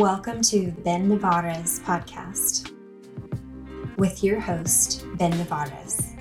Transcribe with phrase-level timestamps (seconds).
[0.00, 2.72] Welcome to Ben Nevares podcast
[3.98, 6.16] with your host, Ben Nevares.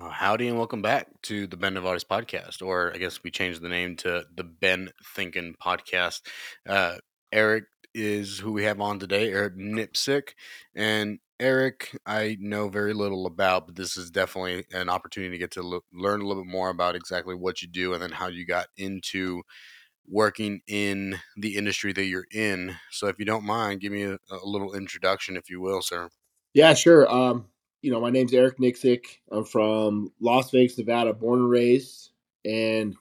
[0.00, 3.62] Uh, Howdy and welcome back to the Ben Nevares podcast, or I guess we changed
[3.62, 6.20] the name to the Ben Thinking podcast.
[6.68, 6.98] Uh,
[7.32, 7.64] Eric
[7.96, 10.34] is who we have on today, Eric Nicksick.
[10.76, 15.50] And Eric, I know very little about, but this is definitely an opportunity to get
[15.52, 18.46] to learn a little bit more about exactly what you do and then how you
[18.46, 19.42] got into
[20.08, 22.74] working in the industry that you're in.
[22.90, 26.08] So if you don't mind, give me a, a little introduction, if you will, sir.
[26.54, 27.10] Yeah, sure.
[27.12, 27.46] Um,
[27.82, 29.04] you know, my name's Eric Nicksick.
[29.30, 32.10] I'm from Las Vegas, Nevada, born and raised,
[32.44, 32.96] and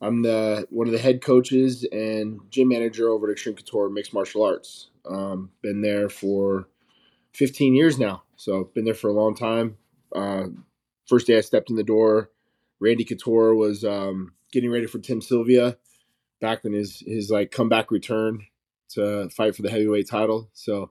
[0.00, 4.12] I'm the one of the head coaches and gym manager over at Xtreme Couture Mixed
[4.12, 4.90] Martial Arts.
[5.08, 6.68] Um, been there for
[7.34, 9.76] 15 years now, so been there for a long time.
[10.14, 10.46] Uh,
[11.06, 12.30] first day I stepped in the door,
[12.80, 15.76] Randy Couture was um, getting ready for Tim Sylvia
[16.40, 18.46] back in his his like comeback return
[18.90, 20.50] to fight for the heavyweight title.
[20.52, 20.90] So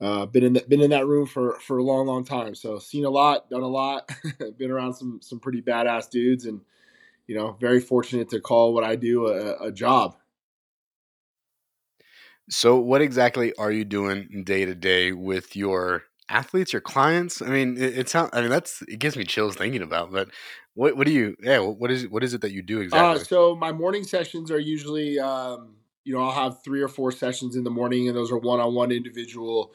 [0.00, 2.54] uh, been in that been in that room for for a long, long time.
[2.54, 4.10] So seen a lot, done a lot,
[4.58, 6.60] been around some some pretty badass dudes, and
[7.26, 10.16] you know, very fortunate to call what I do a, a job.
[12.50, 17.42] So, what exactly are you doing day to day with your athletes, your clients?
[17.42, 18.30] I mean, it, it sounds.
[18.32, 20.10] I mean, that's it gives me chills thinking about.
[20.10, 20.30] But
[20.74, 21.36] what what do you?
[21.40, 23.18] Yeah, what is what is it that you do Uh, exactly?
[23.18, 25.74] so my morning sessions are usually, um,
[26.04, 28.92] you know, I'll have three or four sessions in the morning, and those are one-on-one
[28.92, 29.72] individual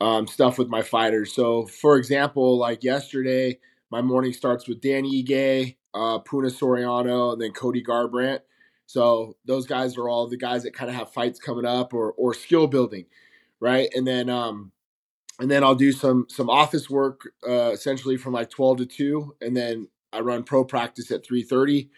[0.00, 1.32] um, stuff with my fighters.
[1.34, 3.58] So, for example, like yesterday,
[3.90, 8.40] my morning starts with Dan Ige, uh, Puna Soriano, and then Cody Garbrandt.
[8.88, 12.12] So those guys are all the guys that kind of have fights coming up or
[12.12, 13.04] or skill building,
[13.60, 13.90] right?
[13.94, 14.72] And then um,
[15.38, 19.36] and then I'll do some some office work uh, essentially from like twelve to two,
[19.42, 21.90] and then I run pro practice at three thirty,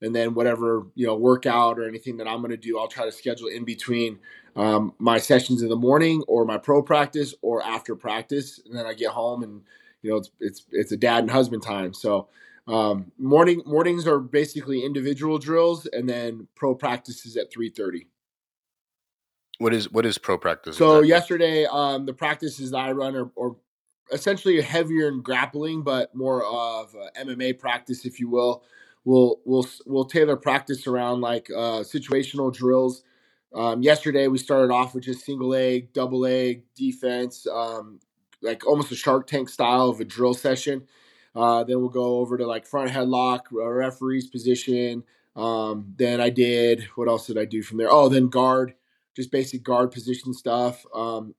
[0.00, 3.04] and then whatever you know workout or anything that I'm going to do, I'll try
[3.04, 4.18] to schedule in between
[4.56, 8.86] um, my sessions in the morning or my pro practice or after practice, and then
[8.86, 9.60] I get home and
[10.00, 11.92] you know it's it's it's a dad and husband time.
[11.92, 12.28] So
[12.68, 18.06] um, morning mornings are basically individual drills, and then pro practices at three thirty.
[19.58, 20.76] what is what is pro practice?
[20.76, 21.08] So exactly?
[21.08, 23.56] yesterday, um, the practices that I run are, are
[24.12, 28.62] essentially heavier in grappling, but more of MMA practice, if you will.
[29.04, 33.02] We'll we'll we'll tailor practice around like uh, situational drills.
[33.54, 37.98] Um, yesterday we started off with just single leg, double leg defense, um,
[38.42, 40.86] like almost a Shark Tank style of a drill session.
[41.34, 45.04] Uh, then we'll go over to like front headlock, referee's position.
[45.36, 47.90] Um, then I did what else did I do from there?
[47.90, 48.74] Oh, then guard,
[49.14, 50.84] just basic guard position stuff.
[50.94, 51.34] Um,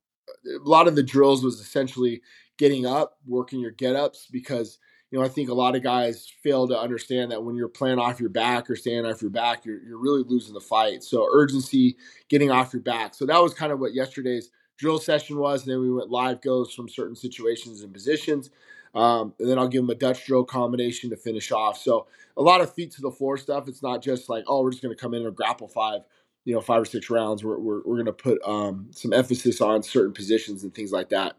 [0.45, 2.22] a lot of the drills was essentially
[2.57, 4.79] getting up, working your get ups because
[5.11, 8.00] you know I think a lot of guys fail to understand that when you're playing
[8.00, 11.03] off your back or standing off your back, you're you're really losing the fight.
[11.03, 11.97] So urgency,
[12.29, 13.16] getting off your back.
[13.16, 15.63] So that was kind of what yesterday's drill session was.
[15.63, 18.50] And then we went live goes from certain situations and positions.
[18.95, 21.77] Um, and then I'll give them a Dutch drill combination to finish off.
[21.77, 22.07] So
[22.38, 23.67] a lot of feet to the floor stuff.
[23.67, 26.01] It's not just like, oh, we're just going to come in and grapple five,
[26.45, 27.44] you know, five or six rounds.
[27.44, 31.09] We're, we're, we're going to put um, some emphasis on certain positions and things like
[31.09, 31.35] that.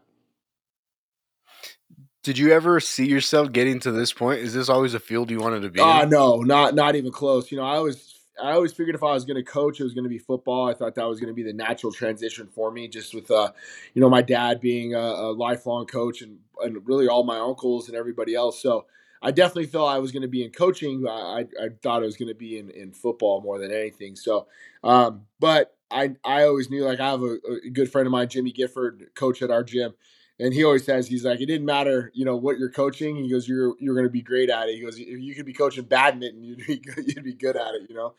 [2.23, 4.41] Did you ever see yourself getting to this point?
[4.41, 6.09] Is this always a field you wanted to be Uh in?
[6.09, 7.51] no, not not even close.
[7.51, 8.10] You know, I always
[8.41, 10.69] I always figured if I was going to coach, it was going to be football.
[10.69, 13.51] I thought that was going to be the natural transition for me, just with uh,
[13.93, 17.87] you know, my dad being a, a lifelong coach and and really all my uncles
[17.87, 18.61] and everybody else.
[18.61, 18.85] So
[19.21, 21.05] I definitely felt I was going to be in coaching.
[21.07, 24.15] I I, thought I was going to be in in football more than anything.
[24.15, 24.47] So,
[24.83, 28.29] um, but I I always knew like I have a, a good friend of mine,
[28.29, 29.93] Jimmy Gifford, coach at our gym.
[30.41, 33.15] And he always says he's like it didn't matter you know what you're coaching.
[33.15, 34.75] He goes you're you're going to be great at it.
[34.75, 37.83] He goes you could be coaching badminton, you'd be good, you'd be good at it.
[37.89, 38.15] You know.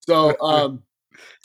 [0.00, 0.82] So um,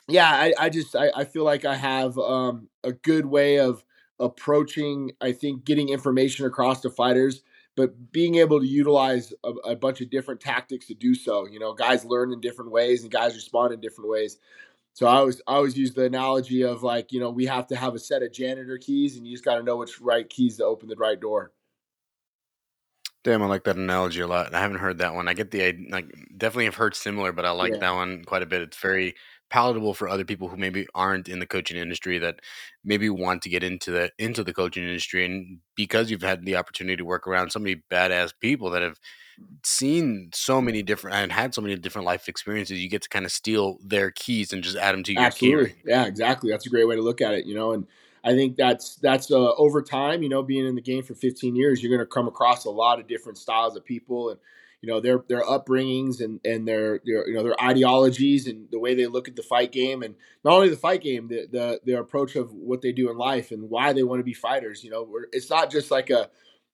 [0.07, 3.83] yeah, I, I just I, I feel like I have um, a good way of
[4.19, 5.11] approaching.
[5.21, 7.41] I think getting information across to fighters,
[7.75, 11.47] but being able to utilize a, a bunch of different tactics to do so.
[11.47, 14.37] You know, guys learn in different ways, and guys respond in different ways.
[14.93, 17.75] So I always I always use the analogy of like you know we have to
[17.75, 20.57] have a set of janitor keys, and you just got to know which right keys
[20.57, 21.53] to open the right door.
[23.23, 24.53] Damn, I like that analogy a lot.
[24.53, 25.27] I haven't heard that one.
[25.27, 27.79] I get the id- like definitely have heard similar, but I like Yeah.
[27.79, 28.61] that one quite a bit.
[28.63, 29.13] It's very
[29.51, 32.39] palatable for other people who maybe aren't in the coaching industry that
[32.83, 36.55] maybe want to get into the into the coaching industry and because you've had the
[36.55, 38.97] opportunity to work around so many badass people that have
[39.63, 43.25] seen so many different and had so many different life experiences, you get to kind
[43.25, 45.63] of steal their keys and just add them to your Absolutely.
[45.65, 45.75] ring.
[45.85, 46.51] Yeah, exactly.
[46.51, 47.73] That's a great way to look at it, you know.
[47.73, 47.87] And
[48.23, 50.23] I think that's that's uh, over time.
[50.23, 52.69] You know, being in the game for 15 years, you're going to come across a
[52.69, 54.39] lot of different styles of people and
[54.81, 58.79] you know their their upbringings and and their, their you know their ideologies and the
[58.79, 61.79] way they look at the fight game and not only the fight game the the
[61.85, 64.83] their approach of what they do in life and why they want to be fighters.
[64.83, 66.29] You know, it's not just like a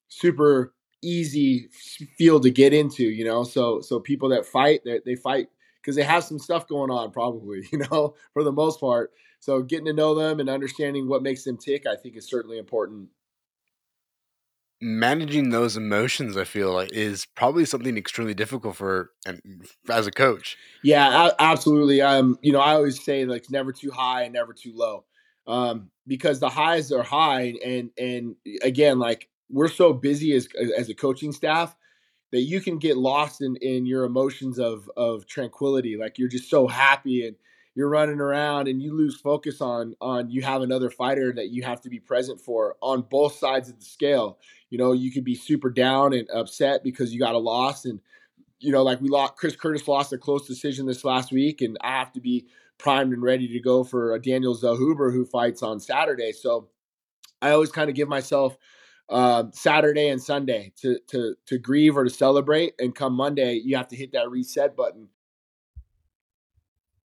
[0.08, 1.70] super easy
[2.18, 3.04] field to get into.
[3.04, 5.48] You know, so so people that fight they, they fight
[5.82, 7.68] because they have some stuff going on probably.
[7.72, 9.12] You know, for the most part.
[9.40, 12.58] So getting to know them and understanding what makes them tick, I think, is certainly
[12.58, 13.10] important
[14.80, 19.42] managing those emotions i feel like is probably something extremely difficult for and
[19.90, 24.24] as a coach yeah absolutely um you know i always say like never too high
[24.24, 25.04] and never too low
[25.48, 30.48] um because the highs are high and and again like we're so busy as
[30.78, 31.76] as a coaching staff
[32.32, 36.50] that you can get lost in in your emotions of of tranquility like you're just
[36.50, 37.36] so happy and
[37.78, 41.62] you're running around and you lose focus on on you have another fighter that you
[41.62, 44.40] have to be present for on both sides of the scale.
[44.72, 48.00] You know, you could be super down and upset because you got a loss and
[48.60, 51.78] you know, like we lost Chris Curtis lost a close decision this last week and
[51.82, 52.48] I have to be
[52.80, 56.32] primed and ready to go for a Daniel Zellhuber who fights on Saturday.
[56.32, 56.70] So
[57.44, 58.58] I always kind of give myself
[59.10, 63.78] uh, Saturday and Sunday to to to grieve or to celebrate, and come Monday, you
[63.78, 65.10] have to hit that reset button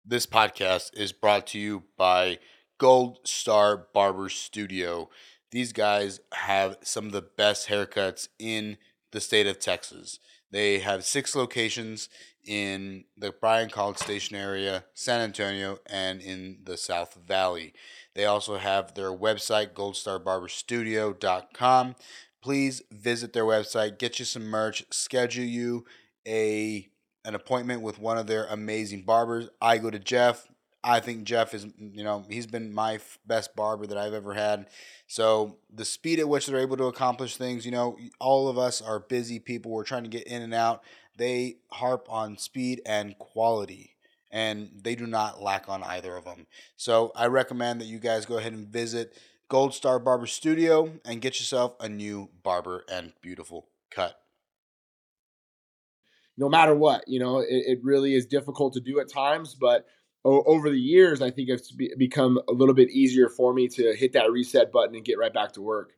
[0.07, 2.39] this podcast is brought to you by
[2.79, 5.11] Gold Star Barber Studio.
[5.51, 8.79] These guys have some of the best haircuts in
[9.11, 10.21] the state of Texas.
[10.53, 12.09] They have six locations
[12.45, 17.73] in the Bryan College Station area, San Antonio, and in the South Valley.
[18.17, 21.97] They also have their website, goldstarbarberstudio.com.
[22.41, 25.85] Please visit their website, get you some merch, schedule you
[26.27, 26.89] a
[27.27, 29.51] an appointment with one of their amazing barbers.
[29.61, 30.49] I go to Jeff.
[30.83, 34.69] I think Jeff is, you know, he's been my best barber that I've ever had.
[35.09, 38.81] So the speed at which they're able to accomplish things, you know, all of us
[38.81, 39.73] are busy people.
[39.73, 40.85] We're trying to get in and out.
[41.19, 43.96] They harp on speed and quality,
[44.37, 46.47] and they do not lack on either of them.
[46.77, 49.17] So I recommend that you guys go ahead and visit
[49.49, 54.21] Gold Star Barber Studio and get yourself a new barber and beautiful cut
[56.37, 57.05] no matter what.
[57.07, 59.87] You know, it, it really is difficult to do at times, but
[60.23, 63.69] o- over the years, I think it's be- become a little bit easier for me
[63.69, 65.93] to hit that reset button and get right back to work.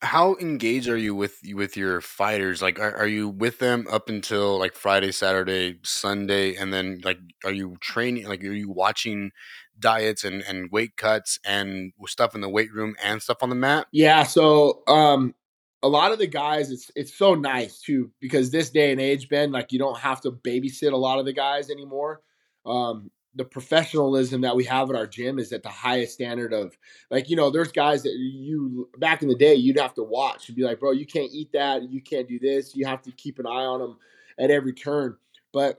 [0.00, 2.62] How engaged are you with with your fighters?
[2.62, 7.18] Like, are, are you with them up until like Friday, Saturday, Sunday, and then like,
[7.44, 8.28] are you training?
[8.28, 9.32] Like, are you watching
[9.78, 13.56] diets and, and weight cuts and stuff in the weight room and stuff on the
[13.56, 13.86] mat?
[13.92, 14.22] Yeah.
[14.22, 15.34] So, um,
[15.82, 19.28] a lot of the guys, it's it's so nice too because this day and age,
[19.28, 22.20] Ben, like you don't have to babysit a lot of the guys anymore.
[22.66, 26.76] Um, the professionalism that we have at our gym is at the highest standard of
[27.10, 30.48] like you know there's guys that you back in the day you'd have to watch
[30.48, 31.90] and be like bro you can't eat that.
[31.90, 32.74] You can't do this.
[32.74, 33.96] You have to keep an eye on them
[34.38, 35.16] at every turn.
[35.52, 35.76] But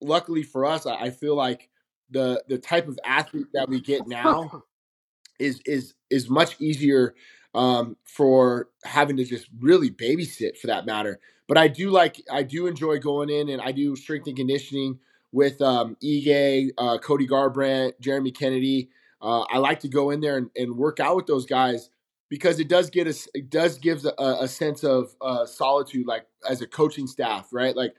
[0.00, 1.68] luckily for us i feel like
[2.10, 4.64] the the type of athlete that we get now
[5.38, 7.14] is is is much easier
[7.54, 11.20] um, for having to just really babysit for that matter.
[11.48, 14.98] But I do like, I do enjoy going in and I do strength and conditioning
[15.32, 18.90] with um, Ige, uh, Cody Garbrandt, Jeremy Kennedy.
[19.20, 21.90] Uh, I like to go in there and, and, work out with those guys
[22.28, 26.26] because it does get us, it does gives a, a sense of uh, solitude, like
[26.48, 27.76] as a coaching staff, right?
[27.76, 27.94] Like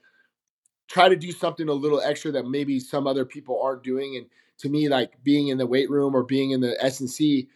[0.87, 4.17] try to do something a little extra that maybe some other people aren't doing.
[4.17, 4.25] And
[4.59, 7.47] to me, like being in the weight room or being in the S and C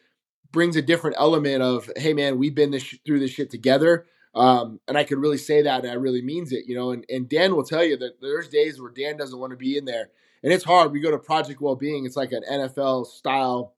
[0.51, 4.05] brings a different element of, hey man, we've been this through this shit together.
[4.35, 6.91] Um, and I could really say that, and I really means it, you know.
[6.91, 9.77] And, and Dan will tell you that there's days where Dan doesn't want to be
[9.77, 10.09] in there,
[10.43, 10.91] and it's hard.
[10.91, 13.73] We go to Project Wellbeing; it's like an NFL style,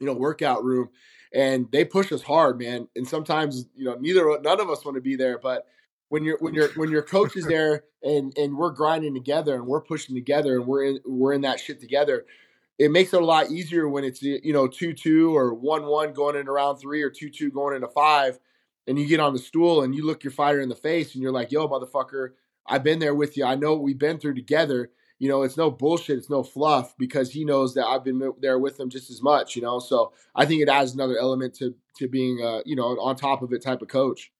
[0.00, 0.88] you know, workout room,
[1.32, 2.88] and they push us hard, man.
[2.96, 5.66] And sometimes, you know, neither none of us want to be there, but
[6.08, 9.66] when you're when you're when your coach is there and and we're grinding together and
[9.66, 12.24] we're pushing together and we're in we're in that shit together
[12.78, 16.12] it makes it a lot easier when it's you know two two or one one
[16.12, 18.38] going into round three or two two going into five,
[18.86, 21.22] and you get on the stool and you look your fighter in the face and
[21.22, 22.30] you're like, "Yo, motherfucker,
[22.66, 23.44] I've been there with you.
[23.44, 26.18] I know what we've been through together." You know, it's no bullshit.
[26.18, 29.54] It's no fluff because he knows that I've been there with him just as much.
[29.54, 32.98] You know, so I think it adds another element to to being, uh, you know,
[33.00, 34.32] on top of it type of coach.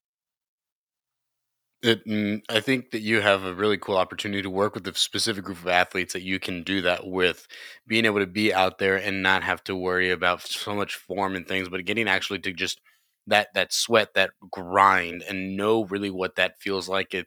[1.82, 4.94] It, mm, I think that you have a really cool opportunity to work with a
[4.94, 7.48] specific group of athletes that you can do that with,
[7.88, 11.34] being able to be out there and not have to worry about so much form
[11.34, 12.80] and things, but getting actually to just
[13.26, 17.14] that that sweat, that grind, and know really what that feels like.
[17.14, 17.26] It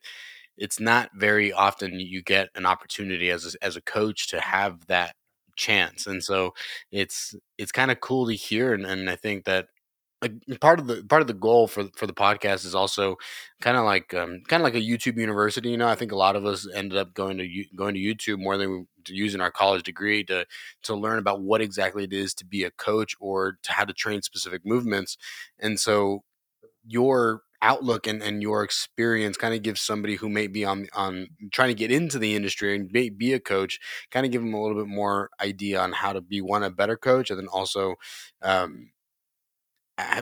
[0.57, 4.85] it's not very often you get an opportunity as a, as a coach to have
[4.87, 5.15] that
[5.57, 6.07] chance.
[6.07, 6.53] And so
[6.91, 9.67] it's it's kind of cool to hear, and, and I think that
[10.21, 13.17] like part of the part of the goal for for the podcast is also
[13.61, 15.69] kind of like um, kind of like a YouTube university.
[15.69, 18.39] You know, I think a lot of us ended up going to going to YouTube
[18.39, 20.45] more than using our college degree to
[20.83, 23.93] to learn about what exactly it is to be a coach or to how to
[23.93, 25.17] train specific movements.
[25.59, 26.23] And so
[26.87, 31.27] your outlook and, and your experience kind of gives somebody who may be on on
[31.51, 33.79] trying to get into the industry and be, be a coach
[34.11, 36.69] kind of give them a little bit more idea on how to be one a
[36.69, 37.95] better coach and then also
[38.43, 38.91] um,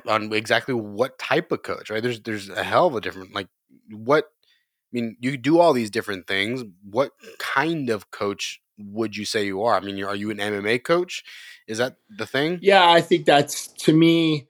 [0.07, 2.03] on exactly what type of coach, right?
[2.03, 3.47] There's there's a hell of a different like
[3.89, 6.63] what I mean, you do all these different things.
[6.87, 9.75] What kind of coach would you say you are?
[9.75, 11.23] I mean, are you an MMA coach?
[11.67, 12.59] Is that the thing?
[12.61, 14.47] Yeah, I think that's to me.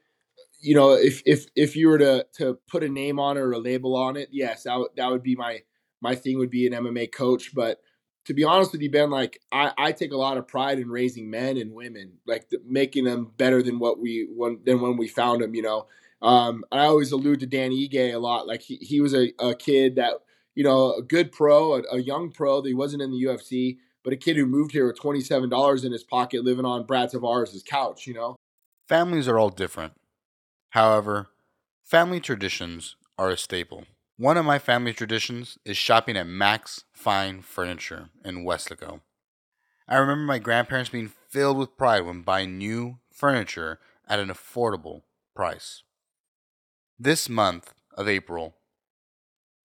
[0.59, 3.53] You know, if if if you were to to put a name on it or
[3.53, 5.61] a label on it, yes, that that would be my
[6.01, 6.37] my thing.
[6.39, 7.79] Would be an MMA coach, but
[8.25, 10.89] to be honest with you, Ben, like I, I take a lot of pride in
[10.89, 14.97] raising men and women, like the, making them better than what we when than when
[14.97, 15.53] we found them.
[15.53, 15.87] You know,
[16.21, 18.47] um, I always allude to Dan Ige a lot.
[18.47, 20.13] Like he, he was a, a kid that
[20.55, 23.77] you know a good pro, a, a young pro that he wasn't in the UFC,
[24.03, 26.85] but a kid who moved here with twenty seven dollars in his pocket, living on
[26.85, 28.07] Brad Tavares' couch.
[28.07, 28.35] You know,
[28.87, 29.93] families are all different.
[30.69, 31.29] However,
[31.83, 33.85] family traditions are a staple.
[34.17, 39.01] One of my family traditions is shopping at Max Fine Furniture in Weslaco.
[39.87, 45.01] I remember my grandparents being filled with pride when buying new furniture at an affordable
[45.35, 45.81] price.
[46.99, 48.53] This month of April,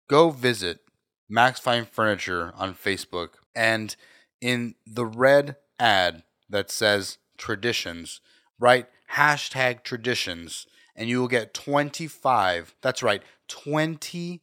[0.08, 0.80] go visit
[1.28, 3.94] Max Fine Furniture on Facebook and
[4.40, 8.22] in the red ad that says traditions,
[8.58, 10.66] write hashtag traditions
[10.98, 14.40] and you will get 25, that's right, 25%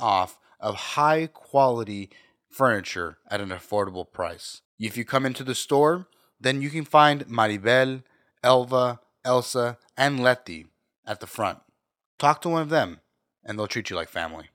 [0.00, 2.08] off of high quality
[2.48, 4.62] furniture at an affordable price.
[4.78, 6.06] If you come into the store,
[6.40, 8.04] then you can find Maribel,
[8.44, 10.66] Elva, Elsa, and Letty
[11.04, 11.58] at the front.
[12.18, 13.00] Talk to one of them,
[13.44, 14.50] and they'll treat you like family.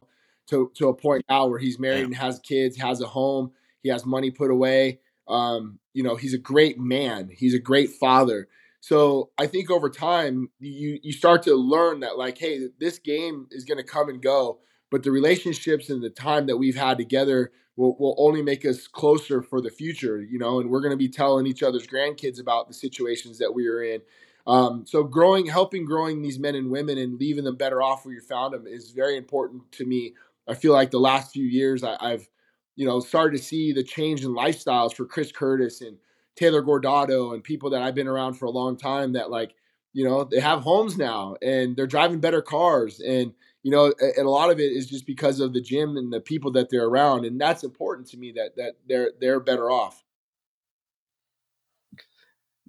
[0.48, 3.52] To, to a point now where he's married and has kids, has a home,
[3.84, 5.02] he has money put away.
[5.28, 7.30] Um, you know, he's a great man.
[7.34, 8.48] He's a great father.
[8.82, 13.48] So I think over time you you start to learn that like, hey, this game
[13.52, 14.60] is going to come and go,
[14.90, 18.88] but the relationships and the time that we've had together will, will only make us
[18.88, 20.60] closer for the future, you know.
[20.60, 23.84] And we're going to be telling each other's grandkids about the situations that we are
[23.84, 24.02] in.
[24.48, 28.16] Um, so growing, helping growing these men and women and leaving them better off where
[28.16, 30.16] you found them is very important to me.
[30.48, 32.28] I feel like the last few years I, I've,
[32.76, 35.98] you know, started to see the change in lifestyles for Chris Curtis and
[36.36, 39.54] Taylor Gordado and people that I've been around for a long time that like,
[39.94, 43.34] you know, they have homes now and they're driving better cars and
[43.64, 46.20] you know, and a lot of it is just because of the gym and the
[46.20, 50.04] people that they're around and that's important to me that that they're they're better off.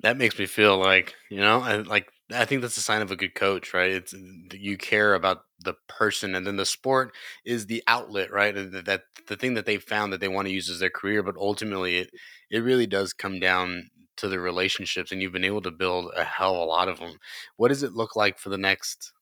[0.03, 3.11] That makes me feel like, you know, I, like I think that's a sign of
[3.11, 3.91] a good coach, right?
[3.91, 4.15] It's
[4.53, 8.55] you care about the person, and then the sport is the outlet, right?
[8.55, 11.23] That, that the thing that they found that they want to use as their career,
[11.23, 12.11] but ultimately, it
[12.51, 16.25] it really does come down to the relationships, and you've been able to build a
[16.25, 17.17] hell of a lot of them.
[17.57, 19.13] What does it look like for the next,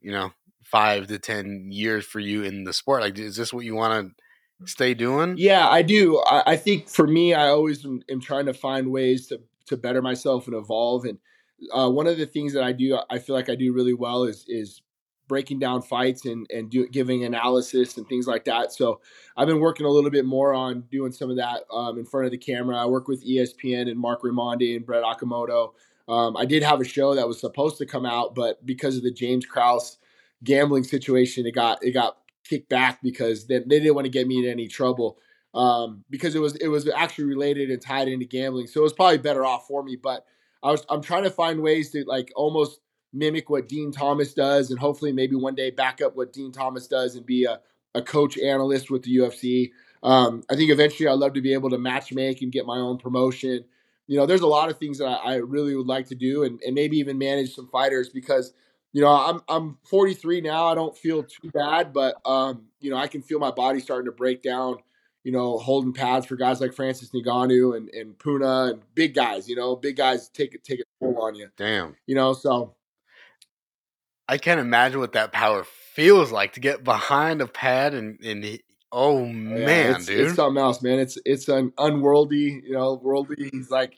[0.00, 0.32] you know,
[0.64, 3.02] five to ten years for you in the sport?
[3.02, 4.14] Like, is this what you want
[4.60, 5.34] to stay doing?
[5.36, 6.22] Yeah, I do.
[6.26, 9.76] I, I think for me, I always am, am trying to find ways to to
[9.76, 11.18] better myself and evolve and
[11.72, 14.24] uh, one of the things that I do, I feel like I do really well
[14.24, 14.82] is is
[15.28, 18.72] breaking down fights and and do, giving analysis and things like that.
[18.72, 19.00] So
[19.36, 22.26] I've been working a little bit more on doing some of that um, in front
[22.26, 22.76] of the camera.
[22.76, 25.72] I work with ESPN and Marc Raimondi and Brett Okamoto.
[26.08, 29.02] Um, I did have a show that was supposed to come out, but because of
[29.02, 29.98] the James Krause
[30.44, 34.28] gambling situation, it got it got kicked back because they, they didn't want to get
[34.28, 35.18] me in any trouble
[35.56, 38.66] um, because it was it was actually related and tied into gambling.
[38.66, 40.24] So it was probably better off for me, but
[40.62, 42.80] I was I'm trying to find ways to like almost
[43.12, 46.86] mimic what Din Thomas does, and hopefully maybe one day back up what Din Thomas
[46.86, 47.60] does and be a,
[47.94, 49.70] a coach analyst with the UFC.
[50.02, 52.76] Um, I think eventually I'd love to be able to match make and get my
[52.76, 53.64] own promotion.
[54.06, 56.44] You know, there's a lot of things that I, I really would like to do,
[56.44, 58.52] and, and maybe even manage some fighters because
[58.92, 60.66] you know I'm I'm 43 now.
[60.66, 64.04] I don't feel too bad, but um, you know I can feel my body starting
[64.04, 64.76] to break down
[65.26, 69.48] you know, holding pads for guys like Francis Ngannou and, and Puna and big guys,
[69.48, 71.48] you know, big guys take it take it full on you.
[71.56, 71.96] Damn.
[72.06, 72.76] You know, so
[74.28, 78.44] I can't imagine what that power feels like to get behind a pad and and
[78.92, 81.00] oh, oh man, yeah, it's, dude, it's something else, man.
[81.00, 83.50] It's it's an unworldly, you know, worldly.
[83.50, 83.94] He's like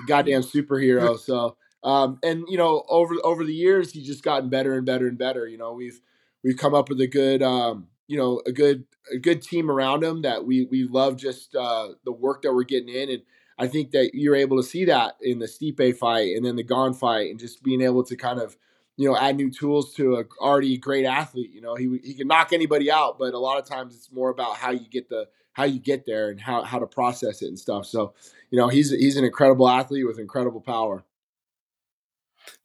[0.00, 1.18] a goddamn superhero.
[1.24, 5.08] So, um, and you know, over over the years, he's just gotten better and better
[5.08, 5.48] and better.
[5.48, 6.00] You know, we've
[6.44, 8.84] we've come up with a good, um, you know, a good
[9.14, 12.64] a good team around him that we we love just uh, the work that we're
[12.64, 13.22] getting in, and
[13.58, 16.64] I think that you're able to see that in the Stipe fight and then the
[16.64, 18.56] Gane fight, and just being able to kind of
[18.96, 21.50] you know add new tools to a already great athlete.
[21.52, 24.30] You know, he he can knock anybody out, but a lot of times it's more
[24.30, 27.48] about how you get the how you get there and how how to process it
[27.48, 27.86] and stuff.
[27.86, 28.14] So,
[28.50, 31.04] you know, he's he's an incredible athlete with incredible power.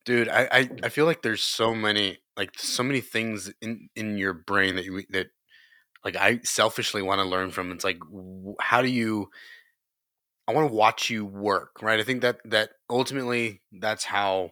[0.06, 4.18] Dude, I, I, I feel like there's so many like so many things in in
[4.18, 5.28] your brain that you that
[6.06, 7.72] like I selfishly want to learn from.
[7.72, 8.00] It's like
[8.62, 9.30] how do you
[10.48, 12.00] I want to watch you work, right?
[12.00, 14.52] I think that that ultimately that's how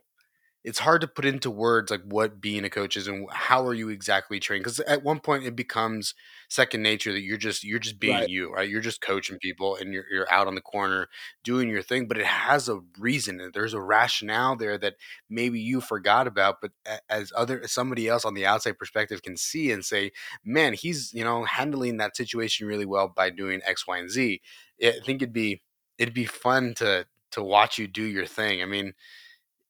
[0.63, 3.73] it's hard to put into words like what being a coach is and how are
[3.73, 6.13] you exactly trained because at one point it becomes
[6.49, 8.29] second nature that you're just you're just being right.
[8.29, 8.69] you right?
[8.69, 11.07] You're just coaching people and you're, you're out on the corner
[11.43, 14.95] doing your thing but it has a reason there's a rationale there that
[15.29, 16.71] maybe you forgot about but
[17.09, 20.11] as other somebody else on the outside perspective can see and say
[20.45, 24.41] man he's you know handling that situation really well by doing x y and z.
[24.83, 25.61] I think it'd be
[25.97, 28.61] it'd be fun to to watch you do your thing.
[28.61, 28.93] I mean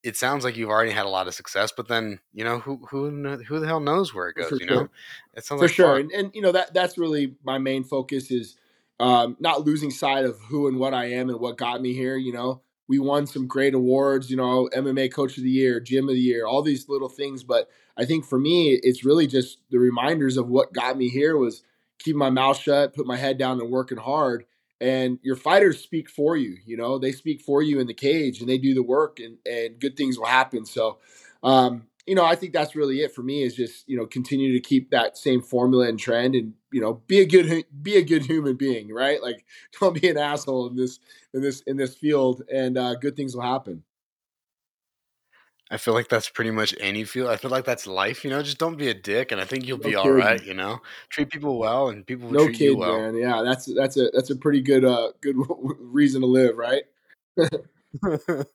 [0.04, 2.78] it sounds like you've already had a lot of success, but then you know who
[2.90, 3.10] who
[3.48, 4.50] who the hell knows where it goes?
[4.50, 4.88] For you know,
[5.36, 5.98] it sounds for like sure.
[5.98, 8.58] And, and, you know that that's really my main focus is
[9.00, 12.18] um, not losing sight of who and what I am and what got me here.
[12.18, 14.30] You know, we won some great awards.
[14.30, 17.44] You know, MMA Coach of the Year, Gym of the Year, all these little things.
[17.44, 21.38] But I think for me, it's really just the reminders of what got me here
[21.38, 21.64] was
[22.00, 24.46] keeping my mouth shut, put my head down, and working hard
[24.82, 28.42] and your fighters speak for you you know they speak for you in the cage
[28.42, 30.66] and they do the work and, and good things will happen.
[30.66, 30.98] So
[31.44, 34.52] um, you know i think that's really it for me is just you know continue
[34.54, 38.04] to keep that same formula and trend and you know be a good be a
[38.04, 39.22] good human being right?
[39.22, 39.46] Like
[39.80, 41.00] don't be an asshole in this
[41.34, 43.84] in this in this field and uh, good things will happen
[45.72, 47.30] I feel like that's pretty much any field.
[47.30, 48.44] I feel like that's life, you know.
[48.44, 50.44] Just don't be a dick, and I think you'll no be all right.
[50.44, 53.00] You know, treat people well, and people will no treat kid, you well.
[53.00, 53.16] Man.
[53.16, 55.38] Yeah, that's that's a that's a pretty good uh good
[55.80, 56.84] reason to live, right?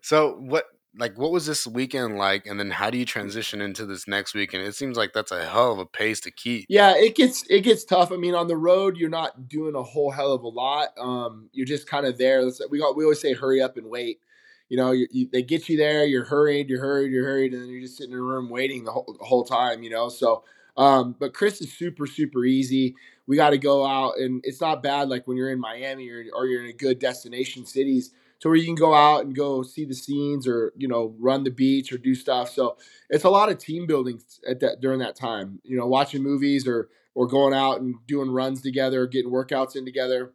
[0.00, 0.64] so what
[0.98, 4.34] like what was this weekend like and then how do you transition into this next
[4.34, 7.44] weekend it seems like that's a hell of a pace to keep yeah it gets
[7.50, 10.42] it gets tough i mean on the road you're not doing a whole hell of
[10.42, 13.76] a lot um you're just kind of there we got we always say hurry up
[13.76, 14.20] and wait
[14.68, 17.62] you know, you, you, they get you there, you're hurried, you're hurried, you're hurried, and
[17.62, 20.08] then you're just sitting in a room waiting the whole, the whole time, you know.
[20.08, 20.44] So,
[20.76, 22.94] um, but Chris is super, super easy.
[23.26, 26.24] We got to go out, and it's not bad like when you're in Miami or,
[26.34, 29.62] or you're in a good destination cities to where you can go out and go
[29.62, 32.50] see the scenes or you know run the beach or do stuff.
[32.50, 32.76] So
[33.08, 35.60] it's a lot of team building at that during that time.
[35.64, 39.84] You know, watching movies or or going out and doing runs together, getting workouts in
[39.84, 40.32] together.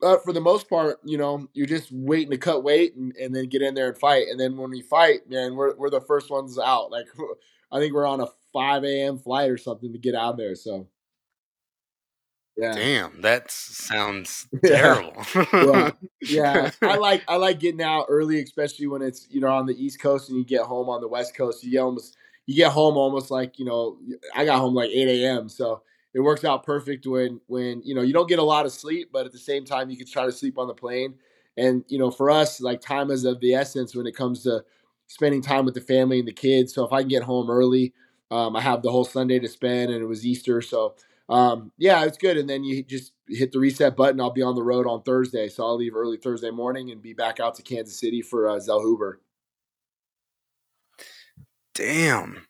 [0.00, 3.34] But for the most part, you know, you're just waiting to cut weight and, and
[3.34, 4.28] then get in there and fight.
[4.28, 6.90] And then when we fight, man, we're, we're the first ones out.
[6.90, 7.06] Like,
[7.72, 9.18] I think we're on a 5 a.m.
[9.18, 10.54] flight or something to get out there.
[10.54, 10.88] So,
[12.56, 12.72] yeah.
[12.72, 15.14] Damn, that sounds terrible.
[15.34, 15.46] Yeah.
[15.52, 19.64] well, yeah, I like I like getting out early, especially when it's you know on
[19.64, 21.64] the East Coast and you get home on the West Coast.
[21.64, 23.96] You get almost you get home almost like you know
[24.34, 25.48] I got home like 8 a.m.
[25.48, 25.82] So
[26.14, 29.10] it works out perfect when when you know you don't get a lot of sleep,
[29.12, 31.14] but at the same time you can try to sleep on the plane.
[31.56, 34.64] And you know, for us, like time is of the essence when it comes to
[35.06, 36.74] spending time with the family and the kids.
[36.74, 37.92] So if I can get home early,
[38.30, 40.94] um, I have the whole Sunday to spend, and it was Easter, so
[41.28, 42.36] um, yeah, it's good.
[42.36, 44.20] And then you just hit the reset button.
[44.20, 47.12] I'll be on the road on Thursday, so I'll leave early Thursday morning and be
[47.12, 49.14] back out to Kansas City for uh, Zellhuber.
[51.74, 52.46] Damn.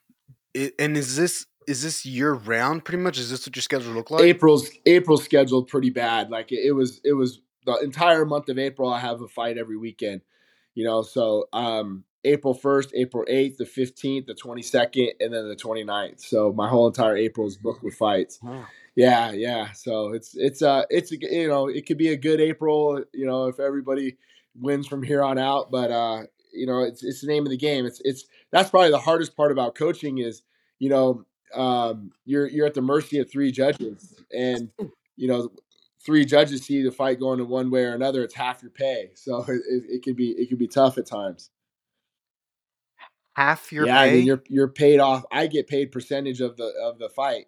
[0.55, 3.19] It, and is this is this year round pretty much?
[3.19, 4.23] Is this what your schedule look like?
[4.23, 6.31] April's April's scheduled pretty bad.
[6.31, 9.59] Like it, it was it was the entire month of April I have a fight
[9.59, 10.23] every weekend.
[10.75, 15.57] You know, so um April 1st, April 8th, the 15th, the 22nd, and then the
[15.57, 16.21] 29th.
[16.21, 18.39] So my whole entire April is booked with fights.
[18.43, 18.67] Wow.
[18.95, 19.73] Yeah, yeah.
[19.73, 23.47] So it's it's uh it's you know, it could be a good April, you know,
[23.47, 24.17] if everybody
[24.55, 27.57] wins from here on out, but uh you know, it's it's the name of the
[27.57, 27.87] game.
[27.87, 30.43] It's it's that's probably the hardest part about coaching is,
[30.79, 34.71] you know, um, you're you're at the mercy of three judges, and
[35.17, 35.51] you know
[36.05, 38.23] three judges see the fight going in one way or another.
[38.23, 41.07] It's half your pay, so it, it, it can be it can be tough at
[41.07, 41.51] times.
[43.35, 44.09] Half your yeah, pay?
[44.09, 45.25] I mean, you're you're paid off.
[45.31, 47.47] I get paid percentage of the of the fight.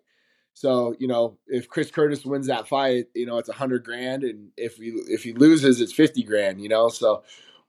[0.55, 4.23] So you know, if Chris Curtis wins that fight, you know it's a hundred grand,
[4.23, 6.61] and if he if he loses, it's fifty grand.
[6.61, 7.23] You know, so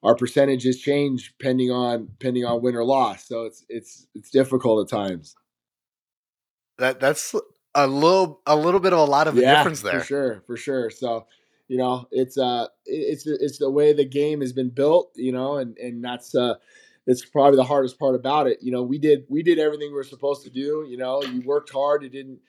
[0.03, 3.27] our percentages change depending on depending on win or loss.
[3.27, 5.35] So it's it's it's difficult at times.
[6.77, 7.35] That that's
[7.75, 9.99] a little a little bit of a lot of a yeah, difference there.
[9.99, 10.89] For sure, for sure.
[10.89, 11.27] So,
[11.67, 15.57] you know, it's uh it's it's the way the game has been built, you know,
[15.57, 16.55] and and that's uh
[17.05, 18.59] it's probably the hardest part about it.
[18.61, 21.41] You know, we did we did everything we are supposed to do, you know, you
[21.41, 22.39] worked hard, it didn't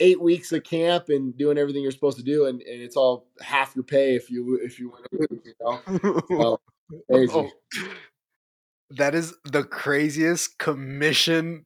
[0.00, 3.28] eight weeks of camp and doing everything you're supposed to do, and, and it's all
[3.40, 5.40] half your pay if you if you win.
[5.44, 6.60] You know, so,
[7.10, 7.32] crazy.
[7.34, 7.50] Oh,
[8.90, 11.64] that is the craziest commission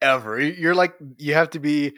[0.00, 0.40] ever.
[0.40, 1.94] You're like you have to be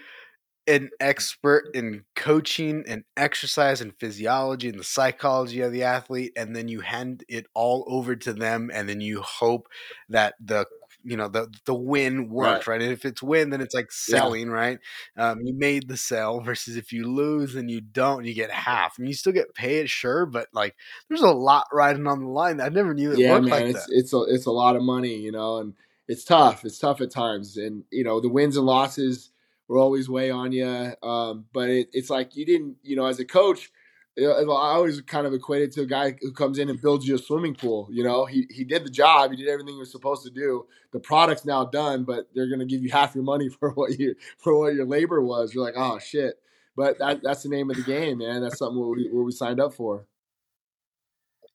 [0.66, 6.54] an expert in coaching and exercise and physiology and the psychology of the athlete and
[6.54, 9.68] then you hand it all over to them and then you hope
[10.08, 10.66] that the
[11.02, 12.82] you know the the win works right, right?
[12.82, 14.52] and if it's win then it's like selling yeah.
[14.52, 14.78] right
[15.16, 18.96] um, you made the sell versus if you lose and you don't you get half
[18.98, 20.76] I mean you still get paid sure but like
[21.08, 23.74] there's a lot riding on the line I never knew it yeah, worked man, like
[23.74, 25.74] it's, that it's a, it's a lot of money you know and
[26.10, 29.30] it's tough it's tough at times and you know the wins and losses
[29.70, 30.92] will always weigh on you.
[31.02, 33.70] Um, but it, it's like you didn't, you know, as a coach,
[34.18, 37.18] I always kind of equated to a guy who comes in and builds you a
[37.18, 37.88] swimming pool.
[37.90, 40.66] You know, he he did the job, he did everything he was supposed to do.
[40.92, 43.98] The product's now done, but they're going to give you half your money for what
[43.98, 45.54] you for what your labor was.
[45.54, 46.34] You're like, oh shit.
[46.76, 48.42] But that, that's the name of the game, man.
[48.42, 50.06] That's something what we, what we signed up for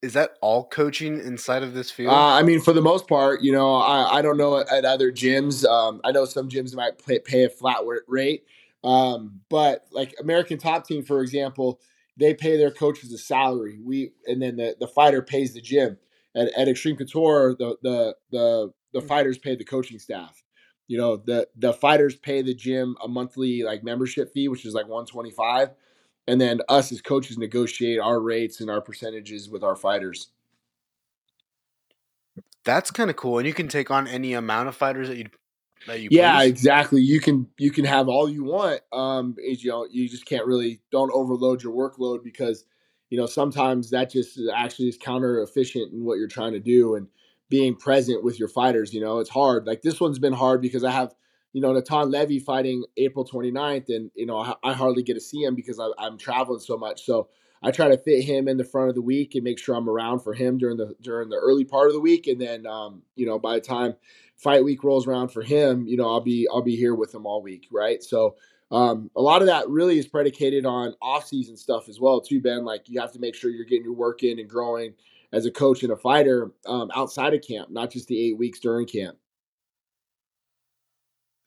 [0.05, 2.13] is that all coaching inside of this field?
[2.13, 4.85] Uh, I mean, for the most part, you know, I, I don't know at, at
[4.85, 5.65] other gyms.
[5.65, 8.45] Um, I know some gyms might pay, pay a flat rate,
[8.83, 11.79] um, but like American Top Team, for example,
[12.17, 13.79] they pay their coaches a salary.
[13.83, 15.97] We and then the, the fighter pays the gym.
[16.35, 19.07] At, at Xtreme Couture, the the the the hmm.
[19.07, 20.43] fighters pay the coaching staff.
[20.87, 24.75] You know, the the fighters pay the gym a monthly like membership fee, which is
[24.75, 25.71] like one twenty five
[26.27, 30.29] and then us as coaches negotiate our rates and our percentages with our fighters.
[32.63, 35.25] That's kind of cool, and you can take on any amount of fighters that you
[35.87, 36.09] that you.
[36.11, 37.01] Yeah, exactly.
[37.01, 38.81] You can you can have all you want.
[38.91, 42.65] Um, is, you know, you just can't really don't overload your workload because
[43.09, 46.95] you know sometimes that just actually is counter efficient in what you're trying to do
[46.95, 47.07] and
[47.49, 48.93] being present with your fighters.
[48.93, 49.67] You know, it's hard.
[49.67, 51.13] Like this one's been hard because I have
[51.55, 55.21] you know, Natan Levy fighting April 29th, and you know, I, I hardly get to
[55.21, 57.05] see him because I, I'm traveling so much.
[57.05, 57.29] So
[57.63, 59.87] I try to fit him in the front of the week and make sure I'm
[59.87, 63.03] around for him during the during the early part of the week, and then um,
[63.15, 63.93] you know, by the time
[64.35, 67.25] fight week rolls around for him, you know, I'll be I'll be here with him
[67.25, 68.03] all week, right?
[68.03, 68.35] So
[68.69, 72.41] um, a lot of that really is predicated on off season stuff as well, too,
[72.41, 72.65] Ben.
[72.65, 74.93] Like you have to make sure you're getting your work in and growing
[75.31, 78.59] as a coach and a fighter um, outside of camp, not just the eight weeks
[78.59, 79.15] during camp.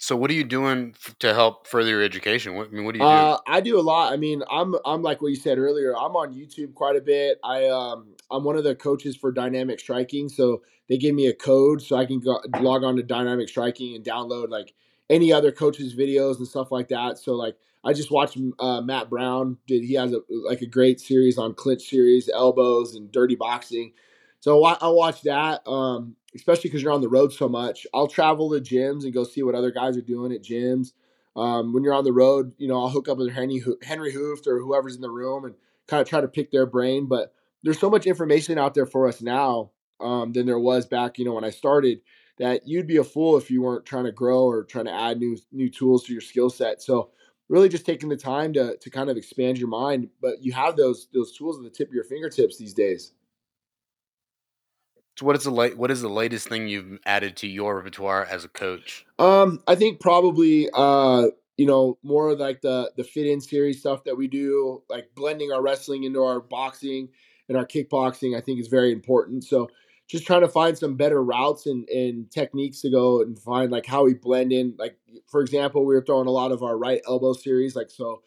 [0.00, 2.54] So what are you doing to help further your education?
[2.54, 3.08] What, I mean, what do you do?
[3.08, 4.12] Uh, I do a lot.
[4.12, 5.92] I mean, I'm I'm like what you said earlier.
[5.96, 7.40] I'm on YouTube quite a bit.
[7.42, 11.34] I um I'm one of the coaches for Dynamic Striking, so they give me a
[11.34, 14.72] code so I can go, log on to Dynamic Striking and download like
[15.10, 17.18] any other coaches' videos and stuff like that.
[17.18, 19.58] So like I just watched uh, Matt Brown.
[19.66, 23.94] Did he has a like a great series on clinch series, elbows, and dirty boxing.
[24.40, 25.66] So I, I watch that.
[25.66, 27.86] Um, especially because you're on the road so much.
[27.94, 30.92] I'll travel to gyms and go see what other guys are doing at gyms.
[31.36, 34.46] Um, when you're on the road, you know, I'll hook up with Henry Henry Hooft
[34.46, 35.54] or whoever's in the room and
[35.86, 37.06] kind of try to pick their brain.
[37.06, 41.18] But there's so much information out there for us now um, than there was back,
[41.18, 42.00] you know, when I started.
[42.38, 45.18] That you'd be a fool if you weren't trying to grow or trying to add
[45.18, 46.80] new new tools to your skill set.
[46.80, 47.10] So
[47.48, 50.08] really just taking the time to to kind of expand your mind.
[50.20, 53.12] But you have those those tools at the tip of your fingertips these days.
[55.18, 58.24] So what is the late, what is the latest thing you've added to your repertoire
[58.24, 59.04] as a coach?
[59.18, 61.26] Um, I think probably uh,
[61.56, 65.50] you know, more like the the fit in series stuff that we do, like blending
[65.50, 67.08] our wrestling into our boxing
[67.48, 69.42] and our kickboxing, I think is very important.
[69.42, 69.68] So
[70.06, 73.86] just trying to find some better routes and, and techniques to go and find like
[73.86, 74.76] how we blend in.
[74.78, 78.22] Like for example, we were throwing a lot of our right elbow series, like so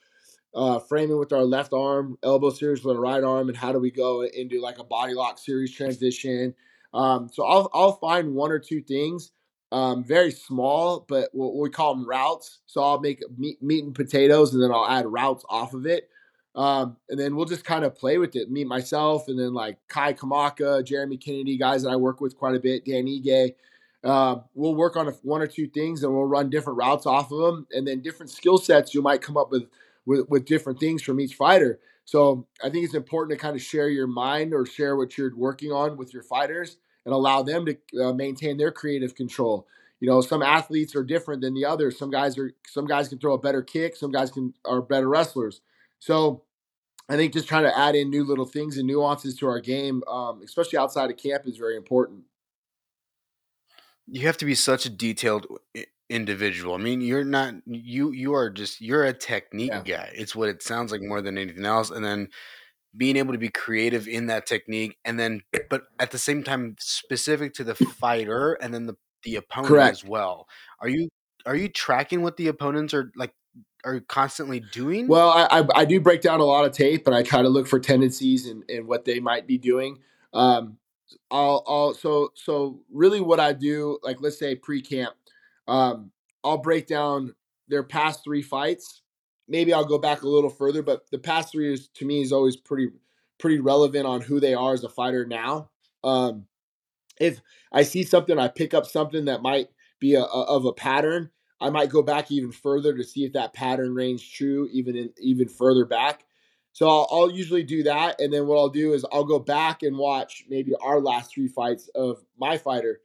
[0.54, 3.80] uh, framing with our left arm, elbow series with our right arm, and how do
[3.80, 6.54] we go into like a body lock series transition
[6.94, 9.32] um, so I'll I'll find one or two things,
[9.72, 12.60] um, very small, but what we call them routes.
[12.66, 16.10] So I'll make meat, meat and potatoes, and then I'll add routes off of it.
[16.54, 18.52] Um, and then we'll just kind of play with it.
[18.52, 22.56] Me myself, and then like Kai Kamaka, Jeremy Kennedy, guys that I work with quite
[22.56, 23.56] a bit, Dan Ige.
[24.04, 27.32] Uh, we'll work on a, one or two things, and we'll run different routes off
[27.32, 28.94] of them, and then different skill sets.
[28.94, 29.64] You might come up with,
[30.06, 31.80] with with different things from each fighter.
[32.06, 35.36] So I think it's important to kind of share your mind or share what you're
[35.36, 39.68] working on with your fighters and allow them to uh, maintain their creative control.
[40.00, 41.98] You know, some athletes are different than the others.
[41.98, 43.96] Some guys are some guys can throw a better kick.
[43.96, 45.62] Some guys can are better wrestlers.
[46.00, 46.44] So
[47.08, 50.02] I think just trying to add in new little things and nuances to our game,
[50.08, 52.24] um, especially outside of camp, is very important.
[54.08, 55.46] You have to be such a detailed
[56.12, 56.76] individual.
[56.76, 59.98] I mean, you're not you you are just you're a technique yeah.
[59.98, 60.12] guy.
[60.14, 61.90] It's what it sounds like more than anything else.
[61.90, 62.28] And then
[62.96, 66.76] being able to be creative in that technique and then but at the same time
[66.78, 69.92] specific to the fighter and then the the opponent Correct.
[69.92, 70.48] as well.
[70.80, 71.10] Are you
[71.46, 73.34] are you tracking what the opponents are like
[73.84, 75.08] are constantly doing?
[75.08, 77.50] Well, I, I, I do break down a lot of tape, and I try to
[77.50, 80.00] look for tendencies and and what they might be doing.
[80.34, 80.78] Um,
[81.30, 85.16] I'll I'll so so really what I do, like let's say pre camp,
[85.68, 86.12] um,
[86.44, 87.36] I'll break down
[87.68, 89.02] their past three fights.
[89.48, 92.32] Maybe I'll go back a little further, but the past three is to me is
[92.32, 92.90] always pretty
[93.40, 95.70] pretty relevant on who they are as a fighter now.
[96.04, 96.46] Um,
[97.20, 99.70] if I see something, I pick up something that might
[100.00, 101.32] be a, a, of a pattern.
[101.60, 105.12] I might go back even further to see if that pattern reigns true, even in
[105.20, 106.26] even further back.
[106.74, 109.84] So I'll, I'll, usually do that, and then what I'll do is I'll go back
[109.84, 113.02] and watch maybe our last three fights of my fighter,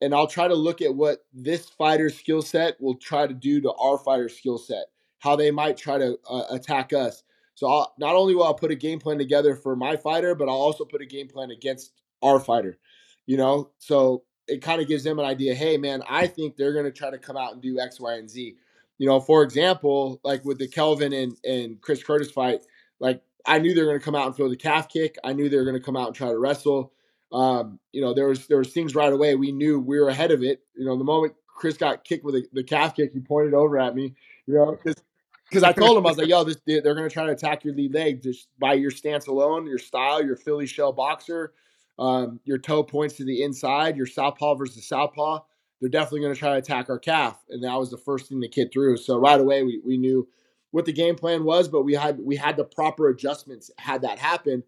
[0.00, 3.60] and I'll try to look at what this fighter's skill set will try to do
[3.62, 4.86] to our fighter's skill set,
[5.18, 7.22] how they might try to uh, attack us.
[7.54, 10.48] So I'll, not only will I put a game plan together for my fighter, but
[10.48, 12.78] I'll also put a game plan against our fighter.
[13.26, 15.54] You know, so it kind of gives them an idea.
[15.54, 18.14] Hey, man, I think they're going to try to come out and do X, Y,
[18.14, 18.56] and Z.
[18.96, 22.62] You know, for example, like with the Kelvin and and Chris Curtis fight
[23.00, 25.16] like I knew they were going to come out and throw the calf kick.
[25.24, 26.92] I knew they were going to come out and try to wrestle.
[27.32, 29.34] Um, you know, there was there was things right away.
[29.34, 30.62] We knew we were ahead of it.
[30.74, 33.78] You know, the moment Chris got kicked with the, the calf kick, he pointed over
[33.78, 34.14] at me.
[34.46, 37.26] You know, because I told him I was like, "Yo, this they're going to try
[37.26, 40.92] to attack your lead leg just by your stance alone, your style, your Philly shell
[40.92, 41.52] boxer,
[41.98, 45.40] um, your toe points to the inside, your southpaw versus southpaw.
[45.80, 48.40] They're definitely going to try to attack our calf." And that was the first thing
[48.40, 48.96] the kid threw.
[48.96, 50.26] So right away, we we knew
[50.70, 54.18] what the game plan was, but we had we had the proper adjustments had that
[54.18, 54.62] happen.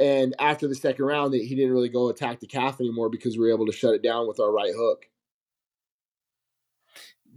[0.00, 3.44] And after the second round, he didn't really go attack the calf anymore because we
[3.44, 5.04] were able to shut it down with our right hook.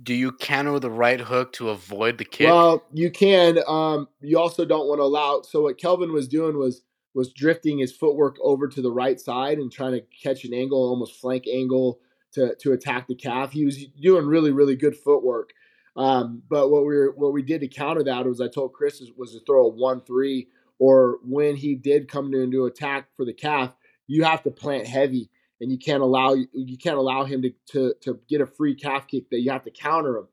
[0.01, 2.47] Do you counter with the right hook to avoid the kick?
[2.47, 3.59] Well, you can.
[3.67, 5.41] Um, you also don't want to allow.
[5.41, 9.59] So what Kelvin was doing was was drifting his footwork over to the right side
[9.59, 11.99] and trying to catch an angle, almost flank angle
[12.31, 13.51] to to attack the calf.
[13.51, 15.53] He was doing really really good footwork.
[15.95, 19.01] Um, but what we were, what we did to counter that was I told Chris
[19.15, 20.47] was to throw a one three,
[20.79, 23.73] or when he did come to into attack for the calf,
[24.07, 25.29] you have to plant heavy,
[25.61, 29.07] and you can't allow you can't allow him to to to get a free calf
[29.07, 30.27] kick that you have to counter him.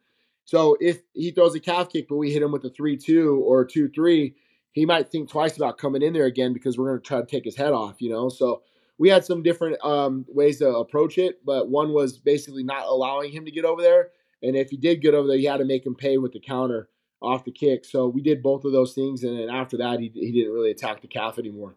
[0.45, 3.43] So if he throws a calf kick, but we hit him with a three two
[3.47, 4.35] or two three,
[4.73, 7.27] he might think twice about coming in there again because we're going to try to
[7.27, 8.01] take his head off.
[8.01, 8.63] You know, so
[8.99, 13.33] we had some different um, ways to approach it, but one was basically not allowing
[13.33, 14.11] him to get over there
[14.43, 16.41] and if he did get over there, you had to make him pay with the
[16.41, 16.89] counter
[17.21, 17.85] off the kick.
[17.85, 20.71] So we did both of those things, and then after that, he he didn't really
[20.71, 21.75] attack the calf anymore.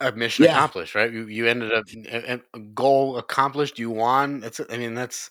[0.00, 0.52] A mission yeah.
[0.52, 1.10] accomplished, right?
[1.10, 1.84] You you ended up
[2.54, 3.78] a goal accomplished.
[3.78, 4.40] You won.
[4.40, 5.30] That's I mean that's